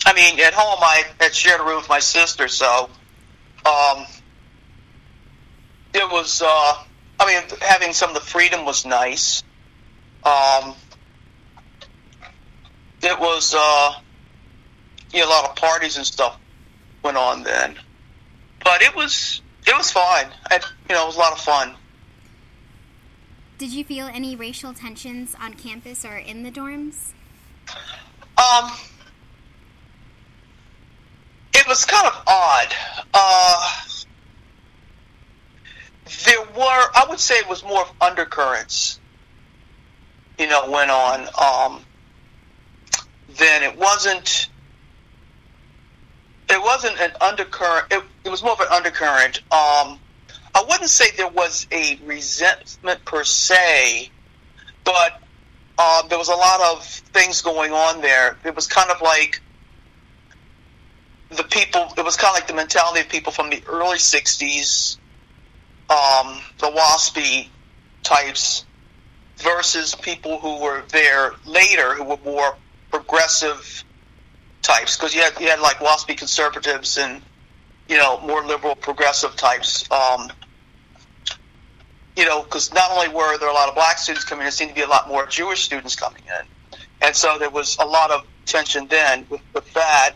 I 0.07 0.13
mean, 0.15 0.39
at 0.41 0.55
home 0.55 0.79
I 0.81 1.05
had 1.21 1.35
shared 1.35 1.61
a 1.61 1.65
room 1.65 1.77
with 1.77 1.89
my 1.89 1.99
sister, 1.99 2.49
so 2.49 2.91
um, 3.65 4.07
it 5.93 6.11
was. 6.11 6.43
Uh, 6.45 6.75
I 7.19 7.27
mean, 7.27 7.59
having 7.61 7.93
some 7.93 8.11
of 8.11 8.15
the 8.15 8.21
freedom 8.21 8.65
was 8.65 8.85
nice. 8.85 9.43
Um, 10.25 10.75
it 13.03 13.21
was, 13.21 13.55
uh, 13.57 13.95
know, 15.13 15.27
a 15.27 15.29
lot 15.29 15.49
of 15.49 15.57
parties 15.57 15.97
and 15.97 16.07
stuff 16.07 16.39
went 17.03 17.17
on 17.17 17.43
then, 17.43 17.77
but 18.63 18.83
it 18.83 18.95
was 18.97 19.43
it 19.67 19.77
was 19.77 19.91
fine. 19.91 20.27
I, 20.51 20.61
you 20.89 20.95
know, 20.95 21.05
it 21.05 21.07
was 21.07 21.17
a 21.17 21.19
lot 21.19 21.33
of 21.33 21.41
fun. 21.41 21.75
Did 23.65 23.73
you 23.73 23.83
feel 23.83 24.09
any 24.09 24.37
racial 24.37 24.75
tensions 24.75 25.35
on 25.41 25.55
campus 25.55 26.05
or 26.05 26.19
in 26.19 26.43
the 26.43 26.51
dorms? 26.51 27.13
Um, 28.37 28.71
it 31.55 31.67
was 31.67 31.87
kind 31.87 32.07
of 32.07 32.23
odd. 32.27 32.75
Uh, 33.15 33.71
there 36.27 36.43
were, 36.43 36.91
I 36.95 37.07
would 37.09 37.19
say, 37.19 37.37
it 37.37 37.49
was 37.49 37.65
more 37.65 37.81
of 37.81 37.91
undercurrents. 38.03 39.01
You 40.39 40.47
know, 40.47 40.71
went 40.71 40.91
on. 40.91 41.21
Um, 41.41 41.81
then 43.39 43.63
it 43.63 43.79
wasn't. 43.79 44.51
It 46.51 46.61
wasn't 46.61 47.01
an 47.01 47.13
undercurrent. 47.19 47.87
It, 47.91 48.05
it 48.25 48.29
was 48.29 48.43
more 48.43 48.53
of 48.53 48.61
an 48.61 48.69
undercurrent. 48.71 49.41
Um, 49.51 49.99
I 50.55 50.63
wouldn't 50.63 50.91
say 50.91 51.11
there 51.17 51.29
was 51.29 51.67
a 51.73 51.99
resentment 52.05 53.05
per 53.05 53.25
se, 53.25 54.11
but 54.85 55.21
uh, 55.77 56.07
there 56.07 56.19
was 56.19 56.29
a 56.29 56.35
lot 56.35 56.61
of 56.61 56.85
things 56.85 57.43
going 57.43 57.73
on 57.73 58.01
there. 58.01 58.39
It 58.45 58.55
was 58.55 58.69
kind 58.69 58.91
of 58.91 59.01
like 59.01 59.41
the 61.31 61.43
people. 61.45 61.93
It 61.97 62.05
was 62.05 62.17
kind 62.17 62.31
of 62.31 62.35
like 62.35 62.47
the 62.47 62.55
mentality 62.55 63.01
of 63.01 63.09
people 63.09 63.33
from 63.33 63.51
the 63.51 63.63
early 63.67 63.99
'60s, 63.99 64.99
um, 65.91 66.41
the 66.59 66.71
waspy 66.71 67.49
types, 68.05 68.65
versus 69.39 69.97
people 69.97 70.39
who 70.39 70.61
were 70.61 70.85
there 70.91 71.35
later 71.45 71.95
who 71.95 72.05
were 72.05 72.19
more 72.25 72.57
progressive 72.93 73.83
types. 74.63 74.97
Because 74.97 75.17
you 75.17 75.23
had 75.23 75.41
you 75.41 75.49
had 75.49 75.59
like 75.59 75.79
waspy 75.79 76.17
conservatives 76.17 76.97
and 76.97 77.21
you 77.89 77.97
know 77.97 78.21
more 78.21 78.45
liberal 78.45 78.77
progressive 78.77 79.35
types. 79.35 79.91
Um, 79.91 80.31
you 82.17 82.25
know, 82.25 82.43
because 82.43 82.73
not 82.73 82.91
only 82.93 83.09
were 83.09 83.39
there 83.39 83.49
a 83.49 83.53
lot 83.53 83.69
of 83.69 83.75
black 83.75 83.99
students 83.99 84.25
coming, 84.25 84.43
in, 84.43 84.45
there 84.45 84.53
seemed 84.53 84.71
to 84.71 84.75
be 84.75 84.83
a 84.83 84.89
lot 84.89 85.09
more 85.09 85.27
Jewish 85.27 85.63
students 85.63 85.97
coming 85.97 86.23
in, 86.27 86.81
and 87.03 87.15
so 87.17 87.39
there 87.39 87.51
was 87.51 87.77
a 87.81 87.87
lot 87.87 88.11
of 88.11 88.25
tension 88.47 88.87
then 88.87 89.27
with, 89.29 89.41
with 89.53 89.73
that. 89.75 90.13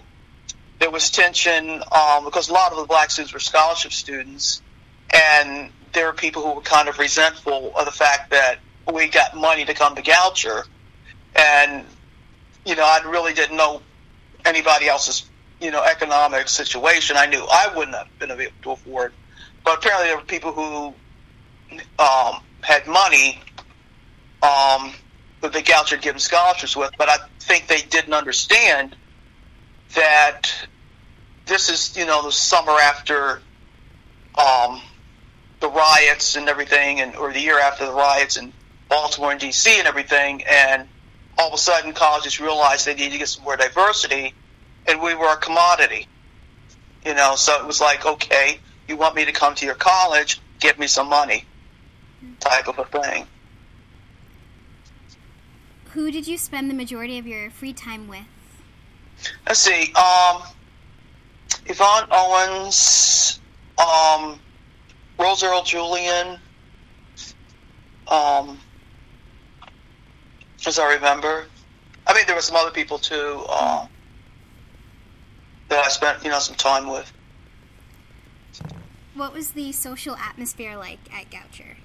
There 0.78 0.90
was 0.90 1.10
tension 1.10 1.82
um, 1.90 2.24
because 2.24 2.48
a 2.48 2.52
lot 2.52 2.70
of 2.70 2.78
the 2.78 2.84
black 2.84 3.10
students 3.10 3.32
were 3.32 3.40
scholarship 3.40 3.92
students, 3.92 4.62
and 5.12 5.70
there 5.92 6.06
were 6.06 6.12
people 6.12 6.42
who 6.42 6.54
were 6.54 6.60
kind 6.60 6.88
of 6.88 6.98
resentful 6.98 7.72
of 7.76 7.84
the 7.84 7.90
fact 7.90 8.30
that 8.30 8.58
we 8.92 9.08
got 9.08 9.36
money 9.36 9.64
to 9.64 9.74
come 9.74 9.96
to 9.96 10.02
Goucher, 10.02 10.64
and 11.34 11.84
you 12.64 12.76
know, 12.76 12.84
I 12.84 13.00
really 13.08 13.34
didn't 13.34 13.56
know 13.56 13.82
anybody 14.44 14.88
else's 14.88 15.28
you 15.60 15.72
know 15.72 15.82
economic 15.82 16.48
situation. 16.48 17.16
I 17.16 17.26
knew 17.26 17.44
I 17.50 17.72
wouldn't 17.74 17.96
have 17.96 18.18
been 18.18 18.30
able 18.30 18.52
to 18.62 18.70
afford, 18.70 19.12
but 19.64 19.78
apparently 19.78 20.08
there 20.08 20.16
were 20.16 20.22
people 20.22 20.52
who 20.52 20.94
um, 21.98 22.40
had 22.62 22.86
money 22.86 23.40
um, 24.42 24.92
that 25.40 25.52
the 25.52 25.62
Goucher 25.62 25.96
had 25.96 26.02
given 26.02 26.20
scholarships 26.20 26.76
with, 26.76 26.90
but 26.98 27.08
I 27.08 27.16
think 27.40 27.66
they 27.66 27.80
didn't 27.80 28.14
understand 28.14 28.96
that 29.94 30.50
this 31.46 31.70
is, 31.70 31.96
you 31.96 32.06
know, 32.06 32.22
the 32.22 32.32
summer 32.32 32.72
after 32.72 33.40
um, 34.36 34.80
the 35.60 35.68
riots 35.68 36.36
and 36.36 36.48
everything, 36.48 37.00
and 37.00 37.16
or 37.16 37.32
the 37.32 37.40
year 37.40 37.58
after 37.58 37.86
the 37.86 37.92
riots 37.92 38.36
in 38.36 38.52
Baltimore 38.88 39.32
and 39.32 39.40
D.C. 39.40 39.78
and 39.78 39.88
everything, 39.88 40.42
and 40.48 40.86
all 41.36 41.48
of 41.48 41.54
a 41.54 41.58
sudden 41.58 41.92
colleges 41.92 42.40
realized 42.40 42.86
they 42.86 42.94
needed 42.94 43.12
to 43.12 43.18
get 43.18 43.28
some 43.28 43.44
more 43.44 43.56
diversity, 43.56 44.34
and 44.86 45.00
we 45.00 45.14
were 45.14 45.32
a 45.32 45.36
commodity. 45.36 46.06
You 47.04 47.14
know, 47.14 47.36
so 47.36 47.60
it 47.60 47.66
was 47.66 47.80
like, 47.80 48.04
okay, 48.04 48.58
you 48.86 48.96
want 48.96 49.14
me 49.14 49.24
to 49.24 49.32
come 49.32 49.54
to 49.56 49.64
your 49.64 49.74
college, 49.74 50.40
give 50.60 50.78
me 50.78 50.86
some 50.86 51.08
money 51.08 51.44
type 52.40 52.68
of 52.68 52.78
a 52.78 52.84
thing. 52.84 53.26
Who 55.92 56.10
did 56.10 56.26
you 56.26 56.38
spend 56.38 56.70
the 56.70 56.74
majority 56.74 57.18
of 57.18 57.26
your 57.26 57.50
free 57.50 57.72
time 57.72 58.08
with? 58.08 58.20
Let's 59.46 59.60
see. 59.60 59.92
Um, 59.94 60.42
Yvonne 61.66 62.08
Owens, 62.10 63.40
um, 63.78 64.38
Rose 65.18 65.42
Earl 65.42 65.62
Julian, 65.62 66.38
um, 68.06 68.58
as 70.66 70.78
I 70.78 70.94
remember. 70.94 71.46
I 72.06 72.14
mean, 72.14 72.24
there 72.26 72.36
were 72.36 72.42
some 72.42 72.56
other 72.56 72.70
people 72.70 72.98
too 72.98 73.44
uh, 73.48 73.86
that 75.68 75.84
I 75.84 75.88
spent, 75.88 76.22
you 76.22 76.30
know, 76.30 76.38
some 76.38 76.56
time 76.56 76.88
with. 76.88 77.12
What 79.14 79.32
was 79.32 79.50
the 79.50 79.72
social 79.72 80.16
atmosphere 80.16 80.76
like 80.76 81.00
at 81.12 81.28
Goucher? 81.30 81.77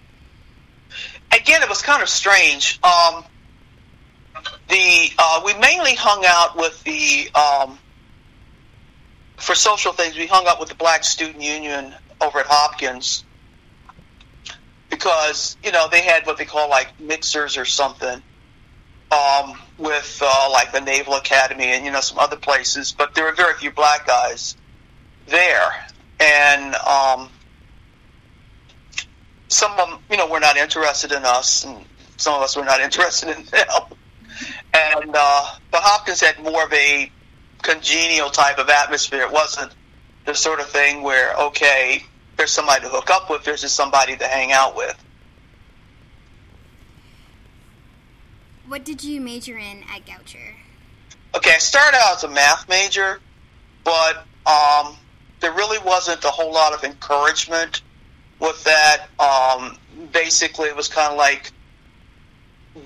Again, 1.31 1.61
it 1.61 1.69
was 1.69 1.81
kind 1.81 2.01
of 2.01 2.09
strange. 2.09 2.79
Um, 2.83 3.23
the 4.69 5.09
uh, 5.17 5.41
we 5.45 5.53
mainly 5.55 5.95
hung 5.95 6.23
out 6.25 6.57
with 6.57 6.83
the 6.83 7.29
um, 7.35 7.77
for 9.37 9.55
social 9.55 9.93
things. 9.93 10.17
We 10.17 10.27
hung 10.27 10.47
out 10.47 10.59
with 10.59 10.69
the 10.69 10.75
Black 10.75 11.03
Student 11.03 11.41
Union 11.41 11.93
over 12.21 12.39
at 12.39 12.45
Hopkins 12.47 13.23
because 14.89 15.57
you 15.63 15.71
know 15.71 15.87
they 15.91 16.01
had 16.01 16.25
what 16.25 16.37
they 16.37 16.45
call 16.45 16.69
like 16.69 16.99
mixers 16.99 17.57
or 17.57 17.65
something 17.65 18.21
um, 19.11 19.59
with 19.77 20.21
uh, 20.23 20.49
like 20.51 20.71
the 20.71 20.81
Naval 20.81 21.15
Academy 21.15 21.65
and 21.65 21.85
you 21.85 21.91
know 21.91 22.01
some 22.01 22.19
other 22.19 22.37
places, 22.37 22.91
but 22.91 23.13
there 23.15 23.25
were 23.25 23.33
very 23.33 23.53
few 23.55 23.71
black 23.71 24.07
guys 24.07 24.55
there, 25.27 25.85
and 26.19 26.75
um, 26.75 27.29
some 29.47 29.71
of 29.71 29.89
them, 29.89 29.99
you 30.09 30.17
know, 30.17 30.27
were 30.27 30.39
not 30.39 30.57
interested 30.57 31.11
in 31.11 31.23
us, 31.25 31.65
and 31.65 31.85
some 32.17 32.35
of 32.35 32.41
us 32.41 32.55
were 32.55 32.65
not 32.65 32.81
interested 32.87 33.29
in 33.29 33.43
them. 33.45 33.81
And 34.73 35.11
uh, 35.13 35.55
but 35.71 35.81
Hopkins 35.83 36.21
had 36.21 36.41
more 36.43 36.63
of 36.63 36.73
a 36.73 37.11
congenial 37.61 38.29
type 38.29 38.57
of 38.57 38.69
atmosphere. 38.69 39.21
It 39.21 39.31
wasn't 39.31 39.73
the 40.25 40.33
sort 40.33 40.59
of 40.59 40.67
thing 40.67 41.03
where 41.03 41.35
okay, 41.35 42.03
there's 42.37 42.51
somebody 42.51 42.81
to 42.81 42.89
hook 42.89 43.09
up 43.09 43.29
with. 43.29 43.43
There's 43.43 43.61
just 43.61 43.75
somebody 43.75 44.17
to 44.17 44.25
hang 44.25 44.51
out 44.51 44.75
with. 44.75 44.97
What 48.67 48.85
did 48.85 49.03
you 49.03 49.21
major 49.21 49.57
in 49.57 49.83
at 49.83 50.05
Goucher? 50.05 50.55
Okay, 51.35 51.51
I 51.53 51.57
started 51.57 51.97
out 51.97 52.15
as 52.15 52.23
a 52.23 52.29
math 52.29 52.67
major, 52.69 53.19
but 53.83 54.25
um, 54.45 54.95
there 55.41 55.51
really 55.51 55.79
wasn't 55.85 56.23
a 56.23 56.29
whole 56.29 56.53
lot 56.53 56.73
of 56.73 56.83
encouragement 56.83 57.81
with 58.39 58.63
that. 58.63 59.07
Um, 59.19 59.77
basically, 60.11 60.69
it 60.69 60.75
was 60.75 60.87
kind 60.87 61.11
of 61.11 61.17
like, 61.17 61.51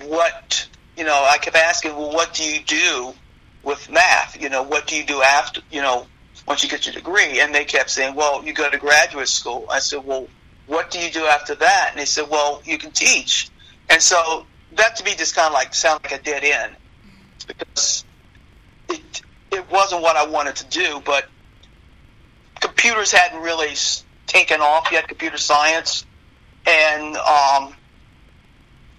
what, 0.06 0.68
you 0.96 1.04
know, 1.04 1.26
I 1.28 1.38
kept 1.38 1.56
asking, 1.56 1.96
well, 1.96 2.12
what 2.12 2.34
do 2.34 2.44
you 2.44 2.60
do 2.60 3.14
with 3.62 3.90
math? 3.90 4.40
You 4.40 4.48
know, 4.48 4.62
what 4.62 4.86
do 4.86 4.96
you 4.96 5.04
do 5.04 5.22
after, 5.22 5.60
you 5.70 5.80
know, 5.80 6.06
once 6.46 6.62
you 6.62 6.68
get 6.68 6.86
your 6.86 6.94
degree? 6.94 7.40
And 7.40 7.54
they 7.54 7.64
kept 7.64 7.90
saying, 7.90 8.14
well, 8.14 8.44
you 8.44 8.52
go 8.52 8.68
to 8.70 8.78
graduate 8.78 9.28
school. 9.28 9.66
I 9.70 9.78
said, 9.78 10.04
well, 10.04 10.28
what 10.66 10.90
do 10.90 10.98
you 10.98 11.10
do 11.10 11.24
after 11.24 11.54
that? 11.54 11.88
And 11.92 12.00
they 12.00 12.04
said, 12.04 12.28
well, 12.28 12.62
you 12.64 12.78
can 12.78 12.90
teach. 12.90 13.50
And 13.88 14.02
so 14.02 14.46
that 14.76 14.96
to 14.96 15.04
me 15.04 15.14
just 15.14 15.34
kind 15.34 15.46
of 15.46 15.54
like 15.54 15.74
sounded 15.74 16.10
like 16.10 16.20
a 16.20 16.22
dead 16.22 16.44
end 16.44 16.76
because 17.46 18.04
it 18.88 19.22
it 19.50 19.70
wasn't 19.70 20.02
what 20.02 20.16
I 20.16 20.26
wanted 20.26 20.56
to 20.56 20.66
do. 20.66 21.02
But 21.04 21.26
computers 22.60 23.12
hadn't 23.12 23.40
really 23.40 23.74
taken 24.28 24.60
off 24.60 24.92
yet, 24.92 25.08
computer 25.08 25.38
science, 25.38 26.06
and 26.66 27.16
um, 27.16 27.74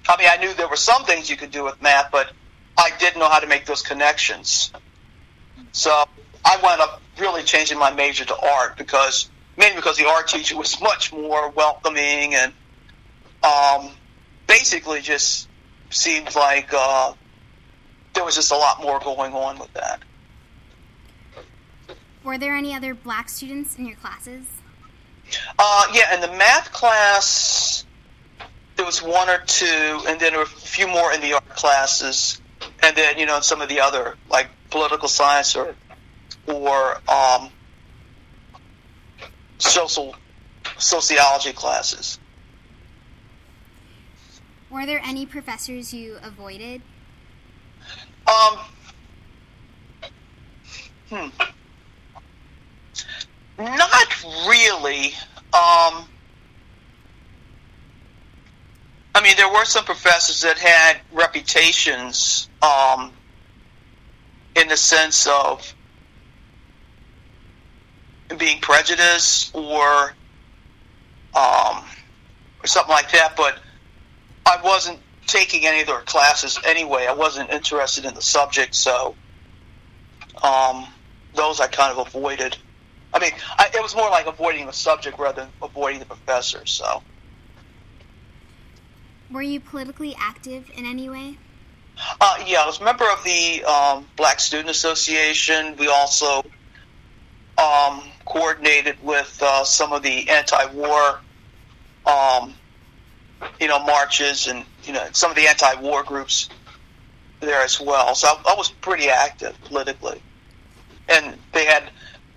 I 0.07 0.17
mean 0.17 0.27
I 0.29 0.37
knew 0.41 0.53
there 0.53 0.67
were 0.67 0.75
some 0.75 1.05
things 1.05 1.29
you 1.29 1.37
could 1.37 1.51
do 1.51 1.63
with 1.63 1.81
math, 1.81 2.11
but 2.11 2.33
I 2.77 2.91
didn't 2.99 3.19
know 3.19 3.29
how 3.29 3.39
to 3.39 3.47
make 3.47 3.65
those 3.65 3.81
connections. 3.81 4.73
So 5.71 5.91
I 6.43 6.59
wound 6.61 6.81
up 6.81 7.01
really 7.17 7.43
changing 7.43 7.77
my 7.77 7.91
major 7.91 8.25
to 8.25 8.35
art 8.35 8.77
because 8.77 9.29
mainly 9.57 9.75
because 9.75 9.97
the 9.97 10.07
art 10.07 10.27
teacher 10.27 10.57
was 10.57 10.81
much 10.81 11.13
more 11.13 11.49
welcoming 11.49 12.33
and 12.33 12.53
um, 13.43 13.91
basically 14.47 15.01
just 15.01 15.47
seemed 15.89 16.33
like 16.35 16.73
uh, 16.73 17.13
there 18.13 18.23
was 18.23 18.35
just 18.35 18.51
a 18.51 18.57
lot 18.57 18.81
more 18.81 18.99
going 18.99 19.33
on 19.33 19.59
with 19.59 19.71
that. 19.73 20.01
Were 22.23 22.37
there 22.37 22.55
any 22.55 22.73
other 22.73 22.93
black 22.93 23.29
students 23.29 23.77
in 23.77 23.85
your 23.85 23.95
classes? 23.95 24.45
Uh, 25.57 25.87
yeah, 25.93 26.15
in 26.15 26.21
the 26.21 26.27
math 26.37 26.71
class, 26.71 27.85
there 28.75 28.85
was 28.85 29.01
one 29.03 29.29
or 29.29 29.39
two, 29.45 29.65
and 30.07 30.19
then 30.19 30.31
there 30.31 30.37
were 30.37 30.43
a 30.43 30.47
few 30.47 30.87
more 30.87 31.11
in 31.11 31.21
the 31.21 31.33
art 31.33 31.49
classes, 31.49 32.39
and 32.81 32.95
then 32.95 33.17
you 33.17 33.25
know 33.25 33.39
some 33.41 33.61
of 33.61 33.69
the 33.69 33.79
other 33.79 34.15
like 34.29 34.47
political 34.69 35.07
science 35.07 35.55
or 35.55 35.75
or 36.47 37.01
um, 37.09 37.49
social 39.57 40.15
sociology 40.77 41.53
classes. 41.53 42.19
Were 44.69 44.85
there 44.85 45.01
any 45.03 45.25
professors 45.25 45.93
you 45.93 46.17
avoided? 46.21 46.81
Um, 48.27 48.59
hmm. 51.09 51.27
Not 53.59 54.23
really. 54.47 55.07
Um, 55.51 56.07
I 59.13 59.21
mean, 59.21 59.35
there 59.35 59.51
were 59.51 59.65
some 59.65 59.83
professors 59.83 60.41
that 60.41 60.57
had 60.57 61.01
reputations 61.11 62.47
um, 62.61 63.11
in 64.55 64.69
the 64.69 64.77
sense 64.77 65.27
of 65.27 65.73
being 68.37 68.61
prejudiced 68.61 69.53
or 69.53 70.13
um, 71.35 71.83
or 72.63 72.67
something 72.67 72.91
like 72.91 73.11
that, 73.11 73.33
but 73.35 73.59
I 74.45 74.57
wasn't 74.63 74.99
taking 75.27 75.65
any 75.65 75.81
of 75.81 75.87
their 75.87 76.01
classes 76.01 76.57
anyway. 76.65 77.07
I 77.07 77.13
wasn't 77.13 77.49
interested 77.49 78.05
in 78.05 78.13
the 78.13 78.21
subject, 78.21 78.73
so 78.73 79.15
um, 80.41 80.87
those 81.35 81.59
I 81.59 81.67
kind 81.67 81.91
of 81.97 82.07
avoided. 82.07 82.57
I 83.13 83.19
mean, 83.19 83.31
I, 83.57 83.69
it 83.73 83.81
was 83.81 83.95
more 83.95 84.09
like 84.09 84.27
avoiding 84.27 84.65
the 84.65 84.73
subject 84.73 85.17
rather 85.17 85.41
than 85.41 85.49
avoiding 85.61 85.99
the 85.99 86.05
professor. 86.05 86.65
So, 86.65 87.01
were 89.31 89.41
you 89.41 89.59
politically 89.59 90.15
active 90.19 90.69
in 90.75 90.85
any 90.85 91.09
way? 91.09 91.37
Uh, 92.21 92.43
yeah, 92.45 92.61
I 92.61 92.65
was 92.65 92.79
a 92.79 92.83
member 92.83 93.05
of 93.11 93.23
the 93.23 93.63
um, 93.65 94.05
Black 94.15 94.39
Student 94.39 94.69
Association. 94.69 95.75
We 95.77 95.87
also 95.87 96.43
um, 97.57 98.03
coordinated 98.25 98.97
with 99.03 99.37
uh, 99.41 99.63
some 99.63 99.91
of 99.91 100.03
the 100.03 100.29
anti-war, 100.29 101.19
um, 102.05 102.53
you 103.59 103.67
know, 103.67 103.79
marches 103.79 104.47
and 104.47 104.63
you 104.83 104.93
know 104.93 105.05
some 105.11 105.29
of 105.29 105.35
the 105.35 105.47
anti-war 105.47 106.03
groups 106.03 106.49
there 107.39 107.61
as 107.61 107.81
well. 107.81 108.15
So 108.15 108.27
I, 108.27 108.53
I 108.53 108.55
was 108.55 108.69
pretty 108.69 109.09
active 109.09 109.59
politically, 109.65 110.21
and 111.09 111.37
they 111.53 111.65
had 111.65 111.89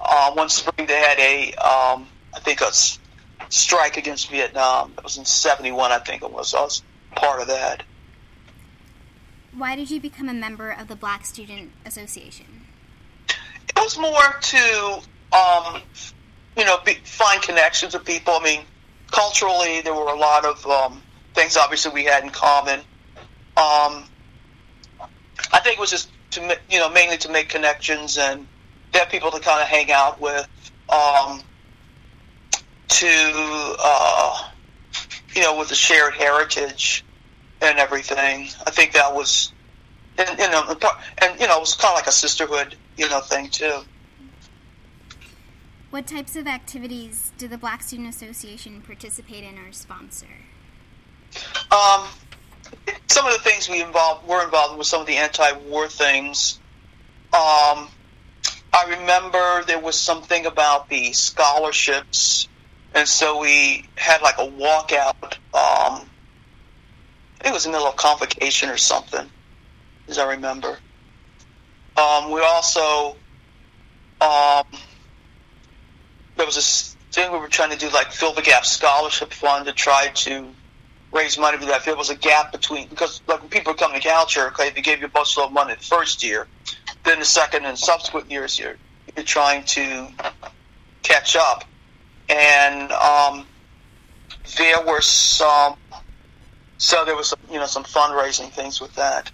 uh, 0.02 0.32
one 0.32 0.48
spring 0.48 0.86
they 0.86 0.98
had 0.98 1.18
a 1.18 1.54
um, 1.54 2.06
I 2.34 2.40
think 2.40 2.60
a 2.60 2.70
strike 3.48 3.96
against 3.96 4.30
Vietnam. 4.30 4.92
That 4.96 5.04
was 5.04 5.16
in 5.16 5.24
'71, 5.24 5.92
I 5.92 5.98
think 5.98 6.22
it 6.22 6.30
was. 6.30 6.54
I 6.54 6.60
was 6.62 6.82
part 7.14 7.40
of 7.40 7.48
that. 7.48 7.82
Why 9.54 9.76
did 9.76 9.90
you 9.90 10.00
become 10.00 10.28
a 10.28 10.34
member 10.34 10.70
of 10.70 10.88
the 10.88 10.96
Black 10.96 11.26
Student 11.26 11.72
Association? 11.84 12.46
It 13.28 13.76
was 13.76 13.98
more 13.98 14.38
to 14.40 15.02
um, 15.32 15.82
you 16.56 16.64
know, 16.64 16.78
be, 16.84 16.94
find 17.04 17.40
connections 17.42 17.94
with 17.94 18.04
people. 18.04 18.34
I 18.34 18.42
mean, 18.42 18.60
culturally, 19.10 19.80
there 19.80 19.94
were 19.94 20.12
a 20.12 20.18
lot 20.18 20.44
of 20.44 20.66
um, 20.66 21.02
things 21.34 21.56
obviously 21.56 21.92
we 21.92 22.04
had 22.04 22.24
in 22.24 22.30
common. 22.30 22.80
Um, 23.56 24.04
I 25.52 25.60
think 25.62 25.76
it 25.76 25.80
was 25.80 25.90
just 25.90 26.10
to 26.32 26.58
you 26.70 26.78
know 26.78 26.88
mainly 26.90 27.18
to 27.18 27.30
make 27.30 27.48
connections 27.48 28.16
and 28.16 28.46
have 28.94 29.10
people 29.10 29.30
to 29.30 29.40
kind 29.40 29.60
of 29.60 29.68
hang 29.68 29.90
out 29.90 30.20
with. 30.20 30.48
Um, 30.88 31.40
to 32.88 33.76
uh, 33.78 34.48
you 35.34 35.42
know, 35.42 35.58
with 35.58 35.68
the 35.68 35.74
shared 35.74 36.14
heritage 36.14 37.04
and 37.60 37.78
everything. 37.78 38.48
I 38.66 38.70
think 38.70 38.92
that 38.92 39.14
was, 39.14 39.52
and 40.18 40.38
you 40.38 40.50
know, 40.50 40.76
and 41.22 41.40
you 41.40 41.46
know, 41.46 41.56
it 41.56 41.60
was 41.60 41.74
kind 41.74 41.92
of 41.92 41.96
like 41.96 42.06
a 42.06 42.12
sisterhood, 42.12 42.76
you 42.96 43.08
know, 43.08 43.20
thing 43.20 43.48
too. 43.48 43.80
What 45.90 46.06
types 46.06 46.36
of 46.36 46.46
activities 46.46 47.32
do 47.36 47.48
the 47.48 47.58
Black 47.58 47.82
Student 47.82 48.08
Association 48.08 48.80
participate 48.80 49.44
in 49.44 49.58
or 49.58 49.72
sponsor? 49.72 50.26
Um, 51.70 52.08
some 53.08 53.26
of 53.26 53.32
the 53.32 53.40
things 53.40 53.68
we 53.68 53.82
involved 53.82 54.26
were 54.26 54.42
involved 54.42 54.78
with 54.78 54.86
some 54.86 55.00
of 55.00 55.06
the 55.06 55.16
anti-war 55.16 55.88
things. 55.88 56.58
Um, 57.32 57.88
I 58.72 58.96
remember 58.98 59.64
there 59.66 59.78
was 59.78 59.98
something 59.98 60.46
about 60.46 60.88
the 60.88 61.12
scholarships, 61.12 62.48
and 62.94 63.06
so 63.06 63.40
we 63.40 63.84
had 63.96 64.22
like 64.22 64.38
a 64.38 64.46
walkout. 64.46 65.36
Um, 65.54 66.08
it 67.44 67.52
was 67.52 67.66
in 67.66 67.72
the 67.72 67.78
middle 67.78 67.90
of 67.90 67.96
convocation 67.96 68.70
or 68.70 68.78
something, 68.78 69.28
as 70.08 70.18
I 70.18 70.30
remember. 70.32 70.78
Um, 71.96 72.30
we 72.30 72.40
also 72.40 73.16
um, 74.22 74.64
there 76.36 76.46
was 76.46 76.54
this 76.54 76.96
thing 77.10 77.32
we 77.32 77.38
were 77.38 77.48
trying 77.48 77.70
to 77.70 77.76
do, 77.76 77.90
like 77.90 78.12
fill 78.12 78.32
the 78.32 78.42
gap 78.42 78.64
scholarship 78.64 79.32
fund 79.32 79.66
to 79.66 79.72
try 79.72 80.08
to 80.14 80.48
raise 81.12 81.36
money 81.38 81.58
for 81.58 81.66
that. 81.66 81.84
There 81.84 81.96
was 81.96 82.10
a 82.10 82.16
gap 82.16 82.52
between 82.52 82.88
because 82.88 83.20
like 83.26 83.40
when 83.40 83.50
people 83.50 83.74
come 83.74 83.92
to 83.92 84.00
Goucher, 84.00 84.48
okay, 84.48 84.70
they 84.70 84.80
gave 84.80 85.00
you 85.00 85.06
a 85.06 85.10
busload 85.10 85.46
of 85.46 85.52
money 85.52 85.74
the 85.74 85.84
first 85.84 86.22
year, 86.22 86.46
then 87.04 87.18
the 87.18 87.24
second 87.24 87.64
and 87.64 87.78
subsequent 87.78 88.30
years 88.30 88.58
you're 88.58 88.76
you're 89.16 89.24
trying 89.24 89.64
to 89.64 90.08
catch 91.02 91.36
up, 91.36 91.64
and 92.28 92.92
um, 92.92 93.46
there 94.56 94.84
were 94.84 95.00
some. 95.00 95.76
So 96.78 97.04
there 97.04 97.14
was 97.14 97.28
some, 97.28 97.38
you 97.50 97.58
know 97.58 97.66
some 97.66 97.84
fundraising 97.84 98.50
things 98.50 98.80
with 98.80 98.94
that. 98.96 99.30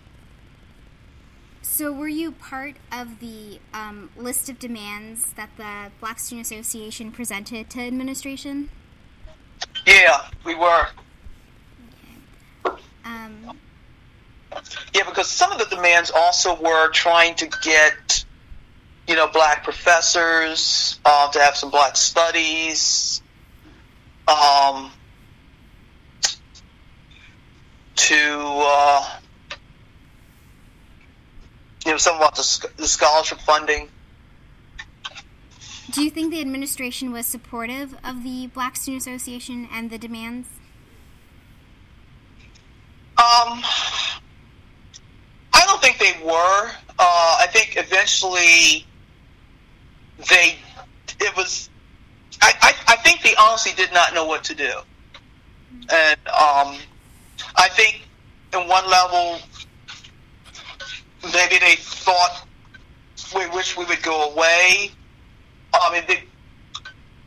So, 1.62 1.92
were 1.92 2.08
you 2.08 2.32
part 2.32 2.74
of 2.90 3.20
the 3.20 3.60
um, 3.72 4.10
list 4.16 4.48
of 4.48 4.58
demands 4.58 5.32
that 5.34 5.50
the 5.56 5.92
Black 6.00 6.18
Student 6.18 6.46
Association 6.46 7.12
presented 7.12 7.70
to 7.70 7.80
administration? 7.80 8.68
Yeah, 9.86 10.28
we 10.44 10.56
were. 10.56 10.88
Okay. 12.66 12.82
Um, 13.04 13.56
yeah, 14.94 15.04
because 15.04 15.28
some 15.28 15.52
of 15.52 15.58
the 15.58 15.74
demands 15.74 16.10
also 16.14 16.60
were 16.60 16.90
trying 16.90 17.34
to 17.36 17.46
get, 17.62 18.24
you 19.06 19.14
know, 19.14 19.28
black 19.28 19.64
professors 19.64 20.98
uh, 21.04 21.30
to 21.30 21.38
have 21.38 21.56
some 21.56 21.70
black 21.70 21.96
studies, 21.96 23.22
um, 24.26 24.90
to 27.96 28.14
uh, 28.16 29.18
you 31.84 31.92
know, 31.92 31.98
some 31.98 32.16
about 32.16 32.36
the, 32.36 32.68
the 32.76 32.86
scholarship 32.86 33.40
funding. 33.40 33.88
Do 35.90 36.02
you 36.02 36.10
think 36.10 36.30
the 36.30 36.40
administration 36.40 37.12
was 37.12 37.26
supportive 37.26 37.94
of 38.04 38.22
the 38.22 38.48
Black 38.48 38.76
Student 38.76 39.06
Association 39.06 39.68
and 39.72 39.88
the 39.88 39.96
demands? 39.96 40.48
Um, 43.16 43.62
I 45.54 45.64
don't 45.64 45.80
think 45.80 45.98
they 45.98 46.07
were. 46.24 46.70
Uh, 46.98 47.36
I 47.40 47.46
think 47.50 47.76
eventually 47.76 48.86
they. 50.28 50.56
It 51.20 51.36
was. 51.36 51.68
I, 52.40 52.52
I, 52.60 52.74
I 52.92 52.96
think 52.96 53.22
they 53.22 53.34
honestly 53.36 53.72
did 53.76 53.92
not 53.92 54.14
know 54.14 54.24
what 54.24 54.44
to 54.44 54.54
do, 54.54 54.72
and 55.90 56.18
um, 56.28 56.76
I 57.56 57.68
think 57.70 58.02
in 58.52 58.68
one 58.68 58.88
level 58.88 59.38
maybe 61.22 61.58
they 61.58 61.74
thought 61.76 62.46
we 63.34 63.46
wish 63.48 63.76
we 63.76 63.84
would 63.84 64.02
go 64.02 64.30
away. 64.30 64.90
I 65.74 65.92
mean, 65.92 66.04
they 66.06 66.22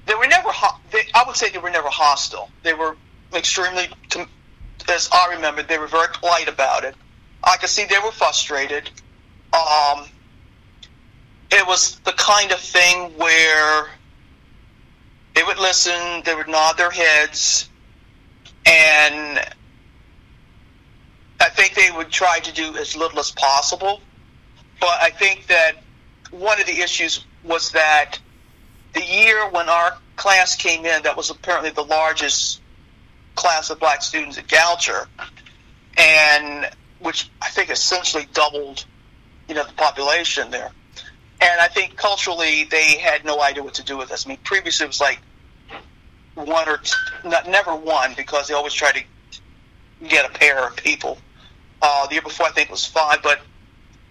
they 0.06 0.16
were 0.16 0.28
never. 0.28 0.50
They, 0.92 1.04
I 1.14 1.24
would 1.26 1.36
say 1.36 1.50
they 1.50 1.60
were 1.60 1.70
never 1.70 1.90
hostile. 1.90 2.50
They 2.64 2.74
were 2.74 2.96
extremely, 3.34 3.88
as 4.90 5.10
I 5.12 5.34
remember, 5.36 5.64
they 5.64 5.78
were 5.78 5.88
very 5.88 6.08
polite 6.14 6.48
about 6.48 6.84
it. 6.84 6.96
I 7.44 7.58
could 7.58 7.70
see 7.70 7.86
they 7.86 8.00
were 8.04 8.12
frustrated. 8.12 8.90
Um, 9.54 10.06
it 11.52 11.66
was 11.68 12.00
the 12.00 12.14
kind 12.14 12.52
of 12.52 12.60
thing 12.60 13.18
where 13.18 13.90
they 15.34 15.44
would 15.44 15.60
listen, 15.60 16.22
they 16.24 16.36
would 16.36 16.48
nod 16.48 16.78
their 16.78 16.92
heads, 16.92 17.70
and 18.66 19.40
I 21.40 21.50
think 21.50 21.74
they 21.74 21.90
would 21.92 22.12
try 22.12 22.40
to 22.40 22.54
do 22.54 22.76
as 22.78 22.96
little 22.96 23.20
as 23.20 23.32
possible. 23.32 24.02
But 24.80 25.02
I 25.02 25.10
think 25.10 25.48
that 25.48 25.74
one 26.32 26.60
of 26.60 26.68
the 26.68 26.80
issues 26.82 27.26
was 27.44 27.72
that 27.72 28.20
the 28.94 29.04
year 29.04 29.50
when 29.50 29.70
our 29.70 29.98
class 30.16 30.56
came 30.56 30.86
in, 30.86 31.04
that 31.04 31.18
was 31.18 31.30
apparently 31.30 31.72
the 31.72 31.84
largest 31.84 32.62
class 33.36 33.70
of 33.70 33.80
black 33.80 34.02
students 34.02 34.38
at 34.38 34.48
Goucher, 34.48 35.08
and 35.98 36.70
which 37.02 37.30
I 37.42 37.50
think 37.50 37.70
essentially 37.70 38.28
doubled, 38.34 38.86
you 39.48 39.56
know, 39.56 39.64
the 39.64 39.74
population 39.74 40.52
there. 40.52 40.72
And 41.42 41.60
I 41.60 41.68
think 41.68 41.98
culturally 41.98 42.66
they 42.66 42.98
had 42.98 43.26
no 43.26 43.42
idea 43.42 43.64
what 43.64 43.76
to 43.76 43.84
do 43.84 43.98
with 43.98 44.12
us. 44.12 44.26
I 44.26 44.30
mean, 44.30 44.38
previously 44.44 44.86
it 44.86 44.88
was 44.88 45.02
like 45.02 45.20
one 46.36 46.70
or 46.70 46.78
two, 46.78 47.30
not, 47.30 47.48
never 47.48 47.76
one 47.76 48.14
because 48.16 48.48
they 48.48 48.54
always 48.54 48.74
try 48.74 48.92
to 48.92 49.04
get 50.08 50.30
a 50.30 50.30
pair 50.30 50.68
of 50.68 50.76
people. 50.76 51.18
Uh, 51.82 52.08
the 52.08 52.14
year 52.14 52.22
before 52.22 52.46
I 52.46 52.52
think 52.52 52.70
it 52.70 52.72
was 52.72 52.86
five, 52.86 53.24
but 53.24 53.40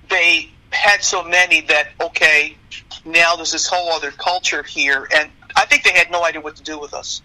they 0.08 0.50
had 0.70 1.02
so 1.02 1.22
many 1.22 1.62
that 1.62 1.88
okay, 2.00 2.56
now 3.04 3.36
there's 3.36 3.52
this 3.52 3.66
whole 3.68 3.90
other 3.92 4.10
culture 4.10 4.62
here, 4.62 5.08
and 5.14 5.30
I 5.54 5.66
think 5.66 5.84
they 5.84 5.92
had 5.92 6.10
no 6.10 6.24
idea 6.24 6.40
what 6.40 6.56
to 6.56 6.62
do 6.62 6.78
with 6.78 6.94
us. 6.94 7.22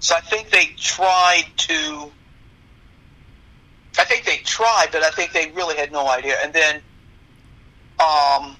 So 0.00 0.16
I 0.16 0.20
think 0.20 0.50
they 0.50 0.66
tried 0.76 1.46
to. 1.58 2.10
I 4.00 4.04
think 4.04 4.24
they 4.24 4.38
tried, 4.38 4.88
but 4.92 5.02
I 5.02 5.10
think 5.10 5.32
they 5.32 5.50
really 5.50 5.76
had 5.76 5.92
no 5.92 6.08
idea. 6.08 6.34
And 6.42 6.54
then, 6.54 6.76
um, 8.00 8.56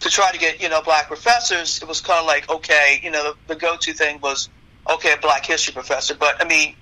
to 0.00 0.08
try 0.08 0.32
to 0.32 0.38
get 0.38 0.62
you 0.62 0.70
know 0.70 0.80
black 0.80 1.06
professors, 1.06 1.82
it 1.82 1.86
was 1.86 2.00
kind 2.00 2.18
of 2.18 2.26
like 2.26 2.48
okay, 2.48 2.98
you 3.02 3.10
know, 3.10 3.34
the, 3.46 3.54
the 3.54 3.60
go-to 3.60 3.92
thing 3.92 4.20
was 4.22 4.48
okay, 4.88 5.12
a 5.12 5.18
black 5.18 5.44
history 5.44 5.74
professor. 5.74 6.14
But 6.14 6.42
I 6.42 6.48
mean, 6.48 6.74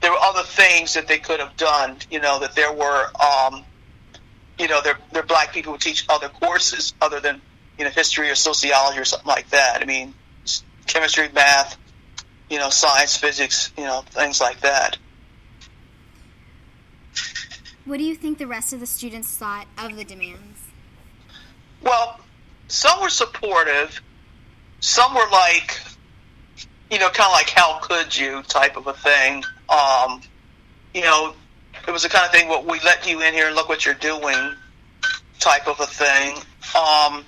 there 0.00 0.10
were 0.10 0.18
other 0.22 0.42
things 0.42 0.94
that 0.94 1.06
they 1.06 1.18
could 1.18 1.38
have 1.38 1.54
done. 1.58 1.98
You 2.10 2.20
know, 2.20 2.40
that 2.40 2.54
there 2.54 2.72
were, 2.72 3.10
um, 3.22 3.62
you 4.58 4.66
know, 4.66 4.80
there 4.80 4.98
there 5.12 5.22
black 5.22 5.52
people 5.52 5.74
who 5.74 5.78
teach 5.78 6.06
other 6.08 6.30
courses 6.30 6.94
other 7.02 7.20
than 7.20 7.42
you 7.78 7.84
know 7.84 7.90
history 7.90 8.30
or 8.30 8.34
sociology 8.34 8.98
or 8.98 9.04
something 9.04 9.28
like 9.28 9.50
that. 9.50 9.82
I 9.82 9.84
mean, 9.84 10.14
chemistry, 10.86 11.28
math, 11.34 11.76
you 12.48 12.58
know, 12.58 12.70
science, 12.70 13.18
physics, 13.18 13.70
you 13.76 13.84
know, 13.84 14.02
things 14.12 14.40
like 14.40 14.60
that. 14.62 14.96
What 17.84 17.98
do 17.98 18.04
you 18.04 18.16
think 18.16 18.38
the 18.38 18.46
rest 18.46 18.72
of 18.72 18.80
the 18.80 18.86
students 18.86 19.28
thought 19.36 19.66
of 19.78 19.96
the 19.96 20.04
demands? 20.04 20.60
Well, 21.82 22.18
some 22.68 23.00
were 23.00 23.08
supportive. 23.08 24.00
Some 24.80 25.14
were 25.14 25.28
like, 25.30 25.80
you 26.90 26.98
know, 26.98 27.08
kind 27.10 27.28
of 27.28 27.32
like 27.32 27.50
"How 27.50 27.78
could 27.80 28.16
you?" 28.16 28.42
type 28.42 28.76
of 28.76 28.86
a 28.86 28.92
thing. 28.92 29.44
Um, 29.68 30.20
you 30.94 31.02
know, 31.02 31.34
it 31.86 31.90
was 31.90 32.02
the 32.02 32.08
kind 32.08 32.24
of 32.24 32.32
thing 32.32 32.48
what 32.48 32.66
we 32.66 32.80
let 32.80 33.08
you 33.08 33.22
in 33.22 33.34
here 33.34 33.46
and 33.46 33.54
look 33.54 33.68
what 33.68 33.84
you're 33.84 33.94
doing 33.94 34.54
type 35.38 35.68
of 35.68 35.78
a 35.78 35.86
thing. 35.86 36.36
Um, 36.76 37.24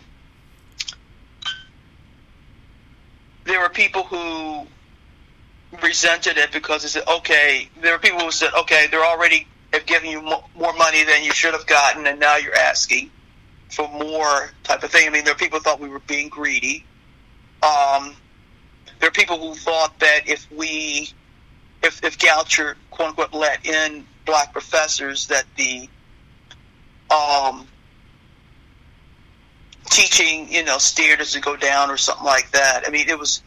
there 3.45 3.61
were 3.61 3.69
people 3.69 4.03
who 4.03 4.67
resented 5.83 6.37
it 6.37 6.51
because 6.53 6.83
they 6.83 6.89
said, 6.89 7.05
okay, 7.07 7.69
there 7.81 7.93
were 7.93 7.99
people 7.99 8.21
who 8.21 8.31
said, 8.31 8.51
okay, 8.61 8.87
they're 8.91 9.05
already 9.05 9.47
have 9.73 9.87
given 9.87 10.11
you 10.11 10.23
more 10.23 10.73
money 10.75 11.05
than 11.05 11.25
you 11.25 11.33
should 11.33 11.53
have 11.53 11.67
gotten, 11.67 12.07
and 12.07 12.19
now 12.19 12.37
you're 12.37 12.55
asking 12.55 13.11
for 13.71 13.89
more 13.89 14.51
type 14.65 14.83
of 14.83 14.91
thing. 14.91 15.07
I 15.07 15.11
mean, 15.11 15.25
there 15.25 15.35
are 15.35 15.37
people 15.37 15.59
who 15.59 15.65
thought 15.65 15.81
we 15.81 15.89
were 15.89 16.01
being 16.01 16.29
greedy. 16.29 16.85
Um, 17.63 18.15
there 18.99 19.09
are 19.09 19.13
people 19.13 19.39
who 19.39 19.55
thought 19.55 19.99
that 20.01 20.27
if 20.27 20.51
we, 20.51 21.11
if, 21.83 22.03
if 22.03 22.19
Goucher, 22.19 22.77
quote 22.91 23.11
unquote, 23.11 23.35
let 23.35 23.67
in 23.67 24.07
black 24.25 24.53
professors, 24.53 25.27
that 25.27 25.45
the 25.57 25.89
um, 27.11 27.67
teaching, 29.91 30.51
you 30.51 30.65
know, 30.65 30.79
standards 30.79 31.35
would 31.35 31.45
go 31.45 31.57
down 31.57 31.91
or 31.91 31.97
something 31.97 32.25
like 32.25 32.51
that. 32.53 32.85
I 32.87 32.91
mean, 32.91 33.09
it 33.09 33.19
was 33.19 33.43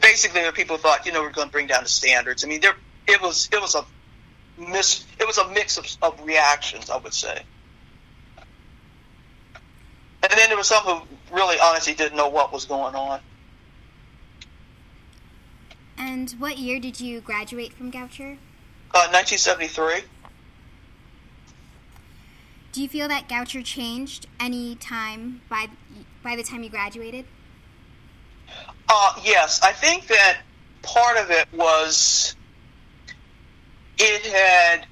basically 0.00 0.40
there 0.40 0.52
people 0.52 0.78
thought, 0.78 1.06
you 1.06 1.12
know, 1.12 1.20
we're 1.22 1.30
going 1.30 1.48
to 1.48 1.52
bring 1.52 1.66
down 1.66 1.82
the 1.82 1.88
standards. 1.88 2.44
I 2.44 2.48
mean, 2.48 2.60
there 2.60 2.74
it 3.06 3.20
was 3.20 3.48
it 3.52 3.60
was 3.60 3.74
a 3.74 3.84
mis 4.58 5.04
it 5.18 5.26
was 5.26 5.38
a 5.38 5.48
mix 5.48 5.78
of, 5.78 5.86
of 6.02 6.24
reactions, 6.24 6.90
I 6.90 6.96
would 6.96 7.14
say. 7.14 7.42
And 10.22 10.30
then 10.38 10.48
there 10.48 10.56
was 10.56 10.68
some 10.68 10.84
who 10.84 11.02
really 11.34 11.56
honestly 11.60 11.94
didn't 11.94 12.16
know 12.16 12.28
what 12.28 12.52
was 12.52 12.64
going 12.64 12.94
on. 12.94 13.20
And 15.98 16.30
what 16.38 16.58
year 16.58 16.78
did 16.78 17.00
you 17.00 17.20
graduate 17.20 17.72
from 17.72 17.90
Goucher? 17.90 18.38
Uh, 18.94 19.08
1973. 19.10 20.02
Do 22.72 22.82
you 22.82 22.88
feel 22.88 23.08
that 23.08 23.28
Goucher 23.28 23.64
changed 23.64 24.26
any 24.40 24.76
time 24.76 25.42
by 25.48 25.68
by 26.22 26.36
the 26.36 26.42
time 26.42 26.62
you 26.62 26.70
graduated? 26.70 27.26
Uh, 28.88 29.14
yes, 29.22 29.60
I 29.62 29.72
think 29.72 30.06
that 30.06 30.38
part 30.82 31.16
of 31.16 31.30
it 31.30 31.48
was 31.52 32.34
it 33.98 34.26
had 34.26 34.86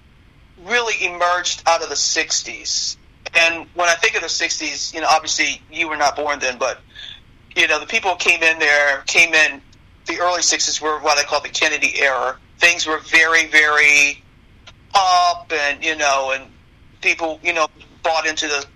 really 0.64 1.04
emerged 1.04 1.62
out 1.66 1.82
of 1.82 1.88
the 1.88 1.94
60s. 1.94 2.96
And 3.34 3.66
when 3.74 3.88
I 3.88 3.94
think 3.94 4.16
of 4.16 4.22
the 4.22 4.28
60s, 4.28 4.92
you 4.94 5.00
know, 5.00 5.06
obviously 5.08 5.62
you 5.70 5.88
were 5.88 5.96
not 5.96 6.16
born 6.16 6.38
then, 6.40 6.58
but, 6.58 6.80
you 7.56 7.68
know, 7.68 7.78
the 7.78 7.86
people 7.86 8.14
came 8.16 8.42
in 8.42 8.58
there 8.58 9.02
came 9.06 9.34
in 9.34 9.60
the 10.06 10.20
early 10.20 10.40
60s 10.40 10.80
were 10.80 10.98
what 10.98 11.18
I 11.18 11.22
call 11.22 11.40
the 11.40 11.48
Kennedy 11.48 12.00
era. 12.00 12.36
Things 12.58 12.86
were 12.86 12.98
very, 12.98 13.46
very 13.46 14.22
up 14.94 15.50
and, 15.52 15.84
you 15.84 15.96
know, 15.96 16.32
and 16.34 16.44
people, 17.00 17.38
you 17.42 17.52
know, 17.52 17.68
bought 18.02 18.26
into 18.26 18.48
the 18.48 18.66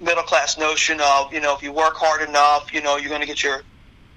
middle 0.00 0.22
class 0.22 0.58
notion 0.58 1.00
of, 1.00 1.32
you 1.32 1.40
know, 1.40 1.54
if 1.54 1.62
you 1.62 1.72
work 1.72 1.94
hard 1.96 2.28
enough, 2.28 2.72
you 2.74 2.82
know, 2.82 2.96
you're 2.96 3.08
going 3.08 3.22
to 3.22 3.26
get 3.26 3.42
your 3.42 3.62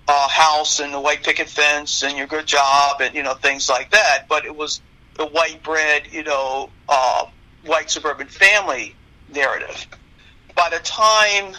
uh, 0.08 0.28
house 0.28 0.80
and 0.80 0.93
the 0.93 1.00
white 1.00 1.24
picket 1.24 1.48
fence 1.48 2.04
and 2.04 2.17
your 2.17 2.28
good 2.28 2.46
job 2.46 3.00
and, 3.02 3.15
you 3.15 3.24
know, 3.24 3.34
things 3.34 3.69
like 3.69 3.91
that. 3.91 4.26
But 4.28 4.46
it 4.46 4.56
was 4.56 4.82
the 5.15 5.26
white 5.26 5.62
bread, 5.63 6.08
you 6.12 6.23
know, 6.23 6.69
uh, 6.89 7.26
white 7.65 7.89
suburban 7.89 8.28
family 8.28 8.95
narrative. 9.34 9.88
By 10.56 10.69
the 10.69 10.80
time, 10.80 11.56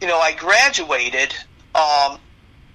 you 0.00 0.08
know, 0.08 0.18
I 0.18 0.32
graduated, 0.32 1.34
um, 1.74 2.18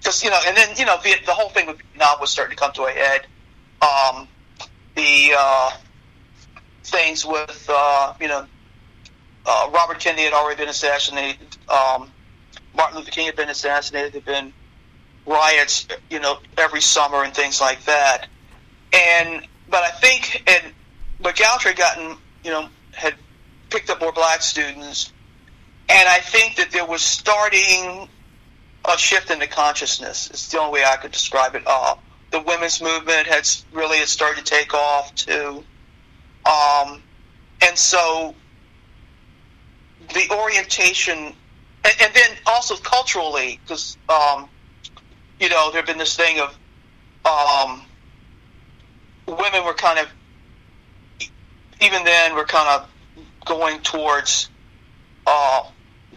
just, 0.00 0.24
you 0.24 0.30
know, 0.30 0.40
and 0.46 0.56
then, 0.56 0.76
you 0.76 0.84
know, 0.84 0.96
the, 1.02 1.14
the 1.26 1.32
whole 1.32 1.50
thing 1.50 1.66
with 1.66 1.78
Vietnam 1.78 2.20
was 2.20 2.30
starting 2.30 2.56
to 2.56 2.60
come 2.60 2.72
to 2.72 2.84
a 2.84 2.90
head. 2.90 3.26
Um, 3.82 4.28
the, 4.96 5.32
uh, 5.38 5.70
things 6.84 7.24
with, 7.24 7.66
uh, 7.68 8.14
you 8.20 8.28
know, 8.28 8.46
uh, 9.46 9.70
Robert 9.72 9.98
Kennedy 9.98 10.24
had 10.24 10.32
already 10.32 10.58
been 10.58 10.68
assassinated. 10.68 11.56
Um, 11.68 12.10
Martin 12.74 12.98
Luther 12.98 13.10
King 13.10 13.26
had 13.26 13.36
been 13.36 13.48
assassinated. 13.48 14.12
There'd 14.12 14.24
been 14.24 14.52
riots, 15.26 15.86
you 16.10 16.20
know, 16.20 16.38
every 16.58 16.80
summer 16.80 17.22
and 17.22 17.34
things 17.34 17.60
like 17.60 17.84
that. 17.84 18.26
And 18.92 19.46
but 19.68 19.82
I 19.82 19.90
think 19.90 20.42
and 20.46 20.72
but 21.20 21.38
had 21.38 21.76
gotten, 21.76 22.16
you 22.44 22.50
know, 22.50 22.68
had 22.92 23.14
picked 23.70 23.90
up 23.90 24.00
more 24.00 24.12
black 24.12 24.42
students, 24.42 25.12
and 25.88 26.08
I 26.08 26.18
think 26.18 26.56
that 26.56 26.70
there 26.70 26.86
was 26.86 27.02
starting 27.02 28.08
a 28.84 28.98
shift 28.98 29.30
in 29.30 29.38
the 29.38 29.46
consciousness. 29.46 30.28
It's 30.30 30.48
the 30.50 30.58
only 30.58 30.80
way 30.80 30.84
I 30.84 30.96
could 30.96 31.12
describe 31.12 31.54
it. 31.54 31.62
Uh, 31.66 31.96
the 32.30 32.40
women's 32.40 32.82
movement 32.82 33.26
had 33.26 33.48
really 33.72 33.98
had 33.98 34.08
started 34.08 34.44
to 34.44 34.50
take 34.50 34.74
off 34.74 35.14
too, 35.14 35.62
um, 36.46 37.02
and 37.60 37.76
so 37.78 38.34
the 40.14 40.34
orientation, 40.34 41.18
and, 41.18 41.94
and 42.00 42.14
then 42.14 42.30
also 42.46 42.76
culturally, 42.76 43.60
because 43.62 43.96
um, 44.08 44.48
you 45.38 45.48
know 45.48 45.70
there'd 45.70 45.86
been 45.86 45.98
this 45.98 46.16
thing 46.16 46.40
of 46.40 46.56
um, 47.24 47.82
women 49.30 49.64
were 49.64 49.74
kind 49.74 49.98
of 49.98 50.08
even 51.80 52.04
then 52.04 52.34
we're 52.34 52.44
kind 52.44 52.68
of 52.68 52.88
going 53.46 53.80
towards 53.80 54.50
uh, 55.26 55.62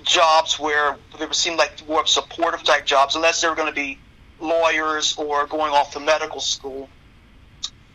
jobs 0.03 0.59
where 0.59 0.97
there 1.17 1.31
seemed 1.33 1.57
like 1.57 1.87
more 1.87 2.05
supportive 2.05 2.63
type 2.63 2.85
jobs, 2.85 3.15
unless 3.15 3.41
they 3.41 3.47
were 3.47 3.55
going 3.55 3.69
to 3.69 3.75
be 3.75 3.97
lawyers 4.39 5.15
or 5.17 5.47
going 5.47 5.71
off 5.73 5.91
to 5.93 5.99
medical 5.99 6.41
school 6.41 6.89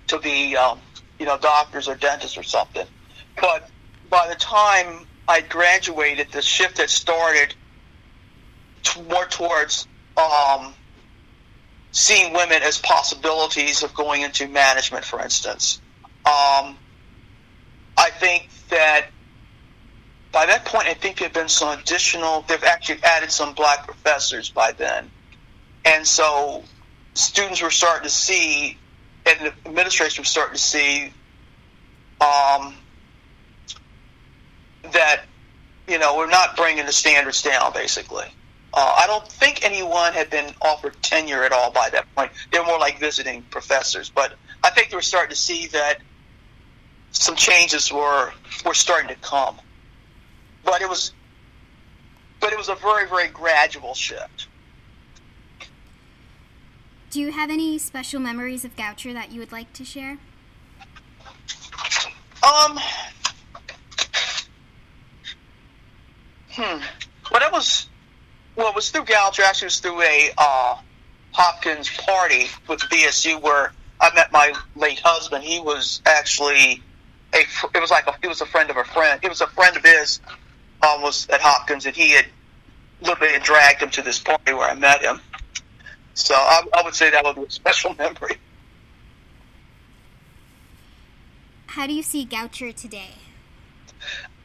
to 0.06 0.18
be, 0.18 0.56
um, 0.56 0.78
you 1.18 1.26
know, 1.26 1.36
doctors 1.38 1.88
or 1.88 1.94
dentists 1.94 2.38
or 2.38 2.42
something. 2.42 2.86
But 3.40 3.68
by 4.08 4.28
the 4.28 4.34
time 4.34 5.06
I 5.26 5.42
graduated, 5.42 6.32
the 6.32 6.40
shift 6.40 6.78
had 6.78 6.88
started 6.88 7.54
t- 8.82 9.02
more 9.02 9.26
towards 9.26 9.86
um, 10.16 10.72
seeing 11.92 12.32
women 12.32 12.62
as 12.62 12.78
possibilities 12.78 13.82
of 13.82 13.94
going 13.94 14.22
into 14.22 14.46
management, 14.48 15.04
for 15.04 15.20
instance. 15.20 15.80
Um, 16.26 16.76
I 17.96 18.10
think 18.10 18.48
that 18.68 19.06
by 20.30 20.46
that 20.46 20.64
point, 20.64 20.86
I 20.86 20.94
think 20.94 21.18
there 21.18 21.28
have 21.28 21.34
been 21.34 21.48
some 21.48 21.78
additional, 21.78 22.42
they've 22.42 22.62
actually 22.62 23.02
added 23.02 23.32
some 23.32 23.54
black 23.54 23.86
professors 23.86 24.50
by 24.50 24.72
then. 24.72 25.10
And 25.84 26.06
so 26.06 26.62
students 27.14 27.62
were 27.62 27.70
starting 27.70 28.04
to 28.04 28.14
see, 28.14 28.76
and 29.24 29.40
the 29.40 29.68
administration 29.68 30.22
was 30.22 30.28
starting 30.28 30.56
to 30.56 30.62
see 30.62 31.12
um, 32.20 32.74
that, 34.92 35.22
you 35.88 35.98
know, 35.98 36.16
we're 36.16 36.28
not 36.28 36.56
bringing 36.56 36.84
the 36.84 36.92
standards 36.92 37.42
down, 37.42 37.72
basically. 37.72 38.26
Uh, 38.74 38.94
I 38.98 39.06
don't 39.06 39.26
think 39.26 39.64
anyone 39.64 40.12
had 40.12 40.30
been 40.30 40.52
offered 40.60 40.94
tenure 41.02 41.42
at 41.42 41.52
all 41.52 41.70
by 41.70 41.88
that 41.90 42.06
point. 42.14 42.32
They 42.52 42.58
were 42.58 42.66
more 42.66 42.78
like 42.78 42.98
visiting 42.98 43.42
professors. 43.42 44.10
But 44.10 44.34
I 44.62 44.70
think 44.70 44.90
they 44.90 44.96
were 44.96 45.02
starting 45.02 45.30
to 45.30 45.40
see 45.40 45.68
that 45.68 45.98
some 47.12 47.36
changes 47.36 47.92
were 47.92 48.32
were 48.64 48.74
starting 48.74 49.08
to 49.08 49.14
come. 49.16 49.56
But 50.64 50.82
it 50.82 50.88
was 50.88 51.12
but 52.40 52.52
it 52.52 52.58
was 52.58 52.68
a 52.68 52.74
very, 52.76 53.08
very 53.08 53.28
gradual 53.28 53.94
shift. 53.94 54.46
Do 57.10 57.20
you 57.20 57.32
have 57.32 57.50
any 57.50 57.78
special 57.78 58.20
memories 58.20 58.64
of 58.64 58.76
Goucher 58.76 59.14
that 59.14 59.32
you 59.32 59.40
would 59.40 59.50
like 59.50 59.72
to 59.72 59.84
share? 59.84 60.18
Um 62.42 62.78
Hmm. 66.50 66.82
Well 67.30 67.40
that 67.40 67.50
was 67.50 67.88
well, 68.58 68.67
it 68.67 68.67
was 68.78 68.90
through 68.90 69.02
Goucher. 69.02 69.42
Actually, 69.42 69.66
it 69.66 69.70
was 69.70 69.80
through 69.80 70.02
a 70.02 70.30
uh, 70.38 70.78
Hopkins 71.32 71.90
party 71.90 72.46
with 72.68 72.78
BSU 72.82 73.42
where 73.42 73.72
I 74.00 74.14
met 74.14 74.30
my 74.30 74.52
late 74.76 75.00
husband. 75.00 75.42
He 75.42 75.58
was 75.58 76.00
actually 76.06 76.80
a. 77.34 77.38
It 77.74 77.80
was 77.80 77.90
like 77.90 78.06
a, 78.06 78.14
he 78.22 78.28
was 78.28 78.40
a 78.40 78.46
friend 78.46 78.70
of 78.70 78.76
a 78.76 78.84
friend. 78.84 79.18
He 79.20 79.28
was 79.28 79.40
a 79.40 79.48
friend 79.48 79.76
of 79.76 79.82
his. 79.84 80.20
Um, 80.80 81.02
was 81.02 81.26
at 81.28 81.40
Hopkins, 81.40 81.86
and 81.86 81.96
he 81.96 82.12
had 82.12 82.26
literally 83.00 83.36
dragged 83.40 83.82
him 83.82 83.90
to 83.90 84.02
this 84.02 84.20
party 84.20 84.54
where 84.54 84.70
I 84.70 84.74
met 84.74 85.02
him. 85.02 85.20
So 86.14 86.36
I, 86.36 86.62
I 86.72 86.82
would 86.84 86.94
say 86.94 87.10
that 87.10 87.24
would 87.24 87.34
be 87.34 87.42
a 87.42 87.50
special 87.50 87.94
memory. 87.98 88.36
How 91.66 91.88
do 91.88 91.94
you 91.94 92.04
see 92.04 92.24
Goucher 92.24 92.72
today? 92.72 93.16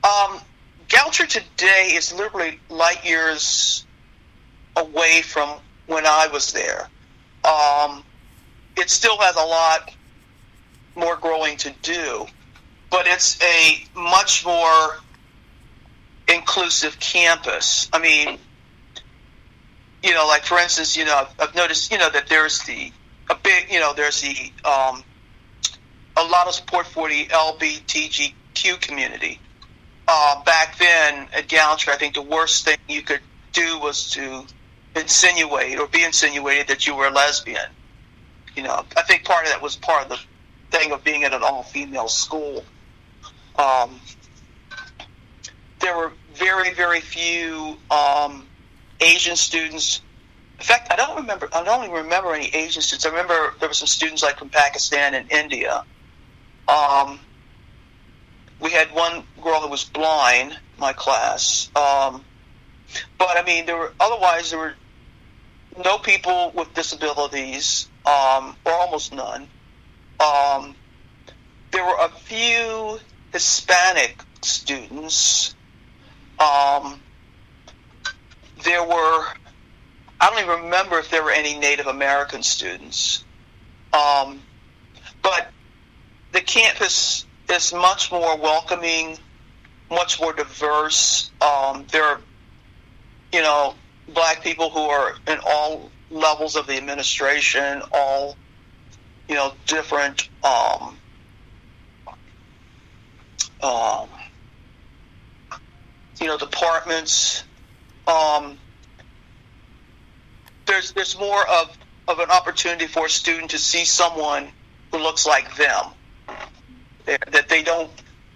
Um, 0.03 0.41
Goucher 0.87 1.27
today 1.27 1.91
is 1.93 2.11
literally 2.11 2.59
light 2.69 3.05
years 3.05 3.85
away 4.75 5.21
from 5.21 5.59
when 5.87 6.05
I 6.05 6.27
was 6.27 6.51
there. 6.53 6.87
Um, 7.43 8.03
it 8.77 8.89
still 8.89 9.17
has 9.19 9.35
a 9.35 9.45
lot 9.45 9.91
more 10.95 11.15
growing 11.17 11.57
to 11.57 11.71
do, 11.81 12.25
but 12.89 13.07
it's 13.07 13.41
a 13.41 13.85
much 13.95 14.45
more 14.45 14.99
inclusive 16.27 16.99
campus. 16.99 17.89
I 17.91 17.99
mean, 17.99 18.39
you 20.01 20.13
know, 20.13 20.27
like 20.27 20.43
for 20.43 20.57
instance, 20.59 20.97
you 20.97 21.05
know, 21.05 21.27
I've, 21.39 21.55
noticed, 21.55 21.91
you 21.91 21.97
know, 21.97 22.09
that 22.09 22.27
there's 22.27 22.59
the 22.63 22.91
a 23.29 23.35
big, 23.35 23.71
you 23.71 23.79
know, 23.79 23.93
there's 23.93 24.21
the 24.21 24.51
um, 24.65 25.03
a 26.17 26.23
lot 26.23 26.47
of 26.47 26.53
support 26.53 26.87
for 26.87 27.09
the 27.09 27.25
LBTGQ 27.25 28.81
community. 28.81 29.39
Uh, 30.07 30.43
back 30.43 30.77
then 30.77 31.27
at 31.33 31.47
Gallantry, 31.47 31.93
I 31.93 31.97
think 31.97 32.15
the 32.15 32.21
worst 32.21 32.65
thing 32.65 32.77
you 32.89 33.01
could 33.01 33.21
do 33.53 33.79
was 33.79 34.09
to 34.11 34.45
insinuate 34.95 35.79
or 35.79 35.87
be 35.87 36.03
insinuated 36.03 36.67
that 36.67 36.85
you 36.85 36.95
were 36.95 37.07
a 37.07 37.11
lesbian. 37.11 37.69
You 38.55 38.63
know, 38.63 38.85
I 38.95 39.01
think 39.03 39.25
part 39.25 39.45
of 39.45 39.51
that 39.51 39.61
was 39.61 39.75
part 39.75 40.03
of 40.03 40.09
the 40.09 40.19
thing 40.77 40.91
of 40.91 41.03
being 41.03 41.23
at 41.23 41.33
an 41.33 41.41
all-female 41.43 42.07
school. 42.07 42.63
Um, 43.57 43.99
there 45.79 45.97
were 45.97 46.11
very, 46.35 46.73
very 46.73 46.99
few 46.99 47.77
um, 47.91 48.47
Asian 49.01 49.35
students. 49.35 50.01
In 50.59 50.65
fact, 50.65 50.91
I 50.91 50.95
don't 50.95 51.17
remember. 51.17 51.49
I 51.53 51.63
don't 51.63 51.83
even 51.83 51.95
remember 51.95 52.33
any 52.33 52.47
Asian 52.47 52.81
students. 52.81 53.05
I 53.05 53.09
remember 53.09 53.53
there 53.59 53.69
were 53.69 53.73
some 53.73 53.87
students 53.87 54.23
like 54.23 54.37
from 54.37 54.49
Pakistan 54.49 55.13
and 55.13 55.31
India. 55.31 55.83
Um, 56.67 57.19
we 58.59 58.71
had 58.71 58.93
one 58.93 59.23
girl 59.43 59.59
who 59.59 59.67
was 59.67 59.83
blind, 59.83 60.51
in 60.51 60.57
my 60.79 60.93
class. 60.93 61.69
Um, 61.75 62.23
but 63.17 63.37
I 63.37 63.43
mean, 63.45 63.65
there 63.65 63.77
were 63.77 63.93
otherwise 63.99 64.51
there 64.51 64.59
were 64.59 64.75
no 65.83 65.97
people 65.97 66.51
with 66.55 66.73
disabilities, 66.73 67.87
um, 68.05 68.55
or 68.65 68.73
almost 68.73 69.13
none. 69.13 69.47
Um, 70.19 70.75
there 71.71 71.83
were 71.83 71.97
a 71.99 72.09
few 72.09 72.99
Hispanic 73.31 74.21
students. 74.41 75.55
Um, 76.39 77.01
there 78.63 78.83
were, 78.83 79.25
I 80.19 80.29
don't 80.29 80.39
even 80.39 80.63
remember 80.65 80.99
if 80.99 81.09
there 81.09 81.23
were 81.23 81.31
any 81.31 81.57
Native 81.57 81.87
American 81.87 82.43
students. 82.43 83.23
Um, 83.91 84.41
but 85.21 85.49
the 86.31 86.41
campus 86.41 87.25
is 87.49 87.73
much 87.73 88.11
more 88.11 88.37
welcoming, 88.37 89.17
much 89.89 90.19
more 90.19 90.33
diverse. 90.33 91.31
Um, 91.41 91.85
there 91.91 92.03
are, 92.03 92.21
you 93.31 93.41
know, 93.41 93.75
black 94.09 94.43
people 94.43 94.69
who 94.69 94.81
are 94.81 95.15
in 95.27 95.39
all 95.45 95.89
levels 96.09 96.55
of 96.55 96.67
the 96.67 96.77
administration, 96.77 97.81
all 97.91 98.37
you 99.27 99.35
know, 99.35 99.53
different 99.65 100.29
um, 100.43 100.97
um, 103.61 104.09
you 106.19 106.27
know 106.27 106.37
departments. 106.37 107.43
Um, 108.07 108.57
there's 110.65 110.91
there's 110.91 111.17
more 111.17 111.47
of 111.47 111.75
of 112.07 112.19
an 112.19 112.29
opportunity 112.29 112.87
for 112.87 113.05
a 113.05 113.09
student 113.09 113.51
to 113.51 113.57
see 113.57 113.85
someone 113.85 114.49
who 114.91 114.99
looks 114.99 115.25
like 115.25 115.55
them. 115.55 115.85
That 117.05 117.49
they 117.49 117.63
don't. 117.63 117.89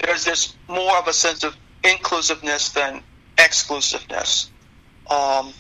There's 0.03 0.25
this 0.25 0.56
more 0.67 0.97
of 0.97 1.08
a 1.08 1.13
sense 1.13 1.43
of 1.43 1.56
inclusiveness 1.84 2.69
than 2.69 3.01
exclusiveness. 3.38 4.51
Um, 5.10 5.54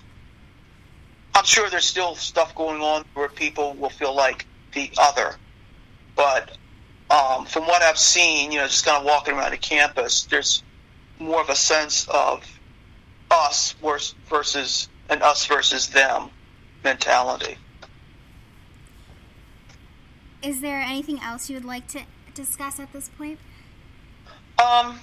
I'm 1.33 1.45
sure 1.45 1.69
there's 1.69 1.85
still 1.85 2.15
stuff 2.15 2.55
going 2.55 2.81
on 2.81 3.05
where 3.13 3.29
people 3.29 3.73
will 3.73 3.89
feel 3.89 4.15
like 4.15 4.45
the 4.73 4.91
other, 4.97 5.35
but 6.15 6.57
um, 7.09 7.45
from 7.45 7.63
what 7.63 7.81
I've 7.81 7.97
seen, 7.97 8.51
you 8.51 8.59
know, 8.59 8.67
just 8.67 8.85
kind 8.85 8.97
of 8.97 9.05
walking 9.05 9.35
around 9.35 9.51
the 9.51 9.57
campus, 9.57 10.23
there's 10.23 10.63
more 11.19 11.41
of 11.41 11.49
a 11.49 11.55
sense 11.55 12.07
of 12.07 12.43
us 13.31 13.75
versus 14.29 14.89
an 15.09 15.21
us 15.21 15.45
versus 15.45 15.87
them 15.87 16.29
mentality. 16.83 17.57
Is 20.41 20.61
there 20.61 20.79
anything 20.79 21.19
else 21.19 21.49
you 21.49 21.55
would 21.55 21.65
like 21.65 21.87
to 21.89 22.01
discuss 22.33 22.79
at 22.79 22.93
this 22.93 23.09
point? 23.09 23.39
Um, 24.59 24.99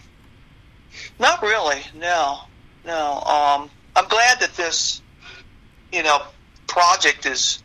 not 1.19 1.43
really. 1.43 1.83
No, 1.95 2.41
no. 2.85 3.21
Um, 3.21 3.71
I'm 3.97 4.09
glad 4.09 4.41
that 4.41 4.55
this, 4.57 5.01
you 5.93 6.03
know, 6.03 6.23
project 6.67 7.27
is 7.27 7.63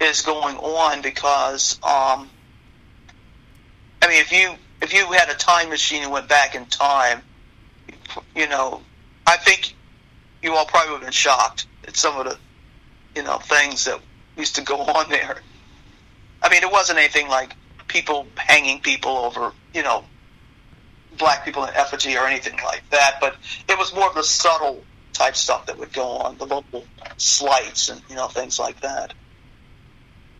is 0.00 0.22
going 0.22 0.56
on 0.56 1.02
because, 1.02 1.74
um, 1.82 2.30
I 4.00 4.08
mean, 4.08 4.20
if 4.20 4.32
you 4.32 4.54
if 4.80 4.94
you 4.94 5.10
had 5.12 5.28
a 5.28 5.34
time 5.34 5.70
machine 5.70 6.02
and 6.02 6.12
went 6.12 6.28
back 6.28 6.54
in 6.54 6.66
time, 6.66 7.22
you 8.36 8.48
know, 8.48 8.82
I 9.26 9.36
think 9.36 9.74
you 10.42 10.54
all 10.54 10.66
probably 10.66 10.92
would 10.92 10.98
have 10.98 11.06
been 11.06 11.12
shocked 11.12 11.66
at 11.86 11.96
some 11.96 12.16
of 12.16 12.26
the, 12.26 12.38
you 13.16 13.24
know, 13.24 13.38
things 13.38 13.84
that 13.86 14.00
used 14.36 14.54
to 14.56 14.62
go 14.62 14.76
on 14.96 15.10
there. 15.10 15.38
I 16.40 16.48
mean, 16.48 16.62
it 16.62 16.70
wasn't 16.70 16.98
anything 16.98 17.28
like 17.28 17.52
people 17.88 18.26
hanging 18.36 18.80
people 18.80 19.16
over, 19.16 19.52
you 19.74 19.82
know, 19.82 20.04
black 21.16 21.44
people 21.44 21.64
in 21.64 21.74
effigy 21.74 22.16
or 22.16 22.26
anything 22.26 22.58
like 22.64 22.82
that, 22.90 23.16
but 23.20 23.36
it 23.68 23.76
was 23.76 23.92
more 23.92 24.08
of 24.08 24.14
the 24.14 24.22
subtle 24.22 24.84
type 25.18 25.36
stuff 25.36 25.66
that 25.66 25.78
would 25.78 25.92
go 25.92 26.18
on, 26.18 26.38
the 26.38 26.46
local 26.46 26.88
slights 27.18 27.90
and 27.90 28.02
you 28.08 28.16
know 28.16 28.28
things 28.28 28.58
like 28.60 28.80
that. 28.82 29.14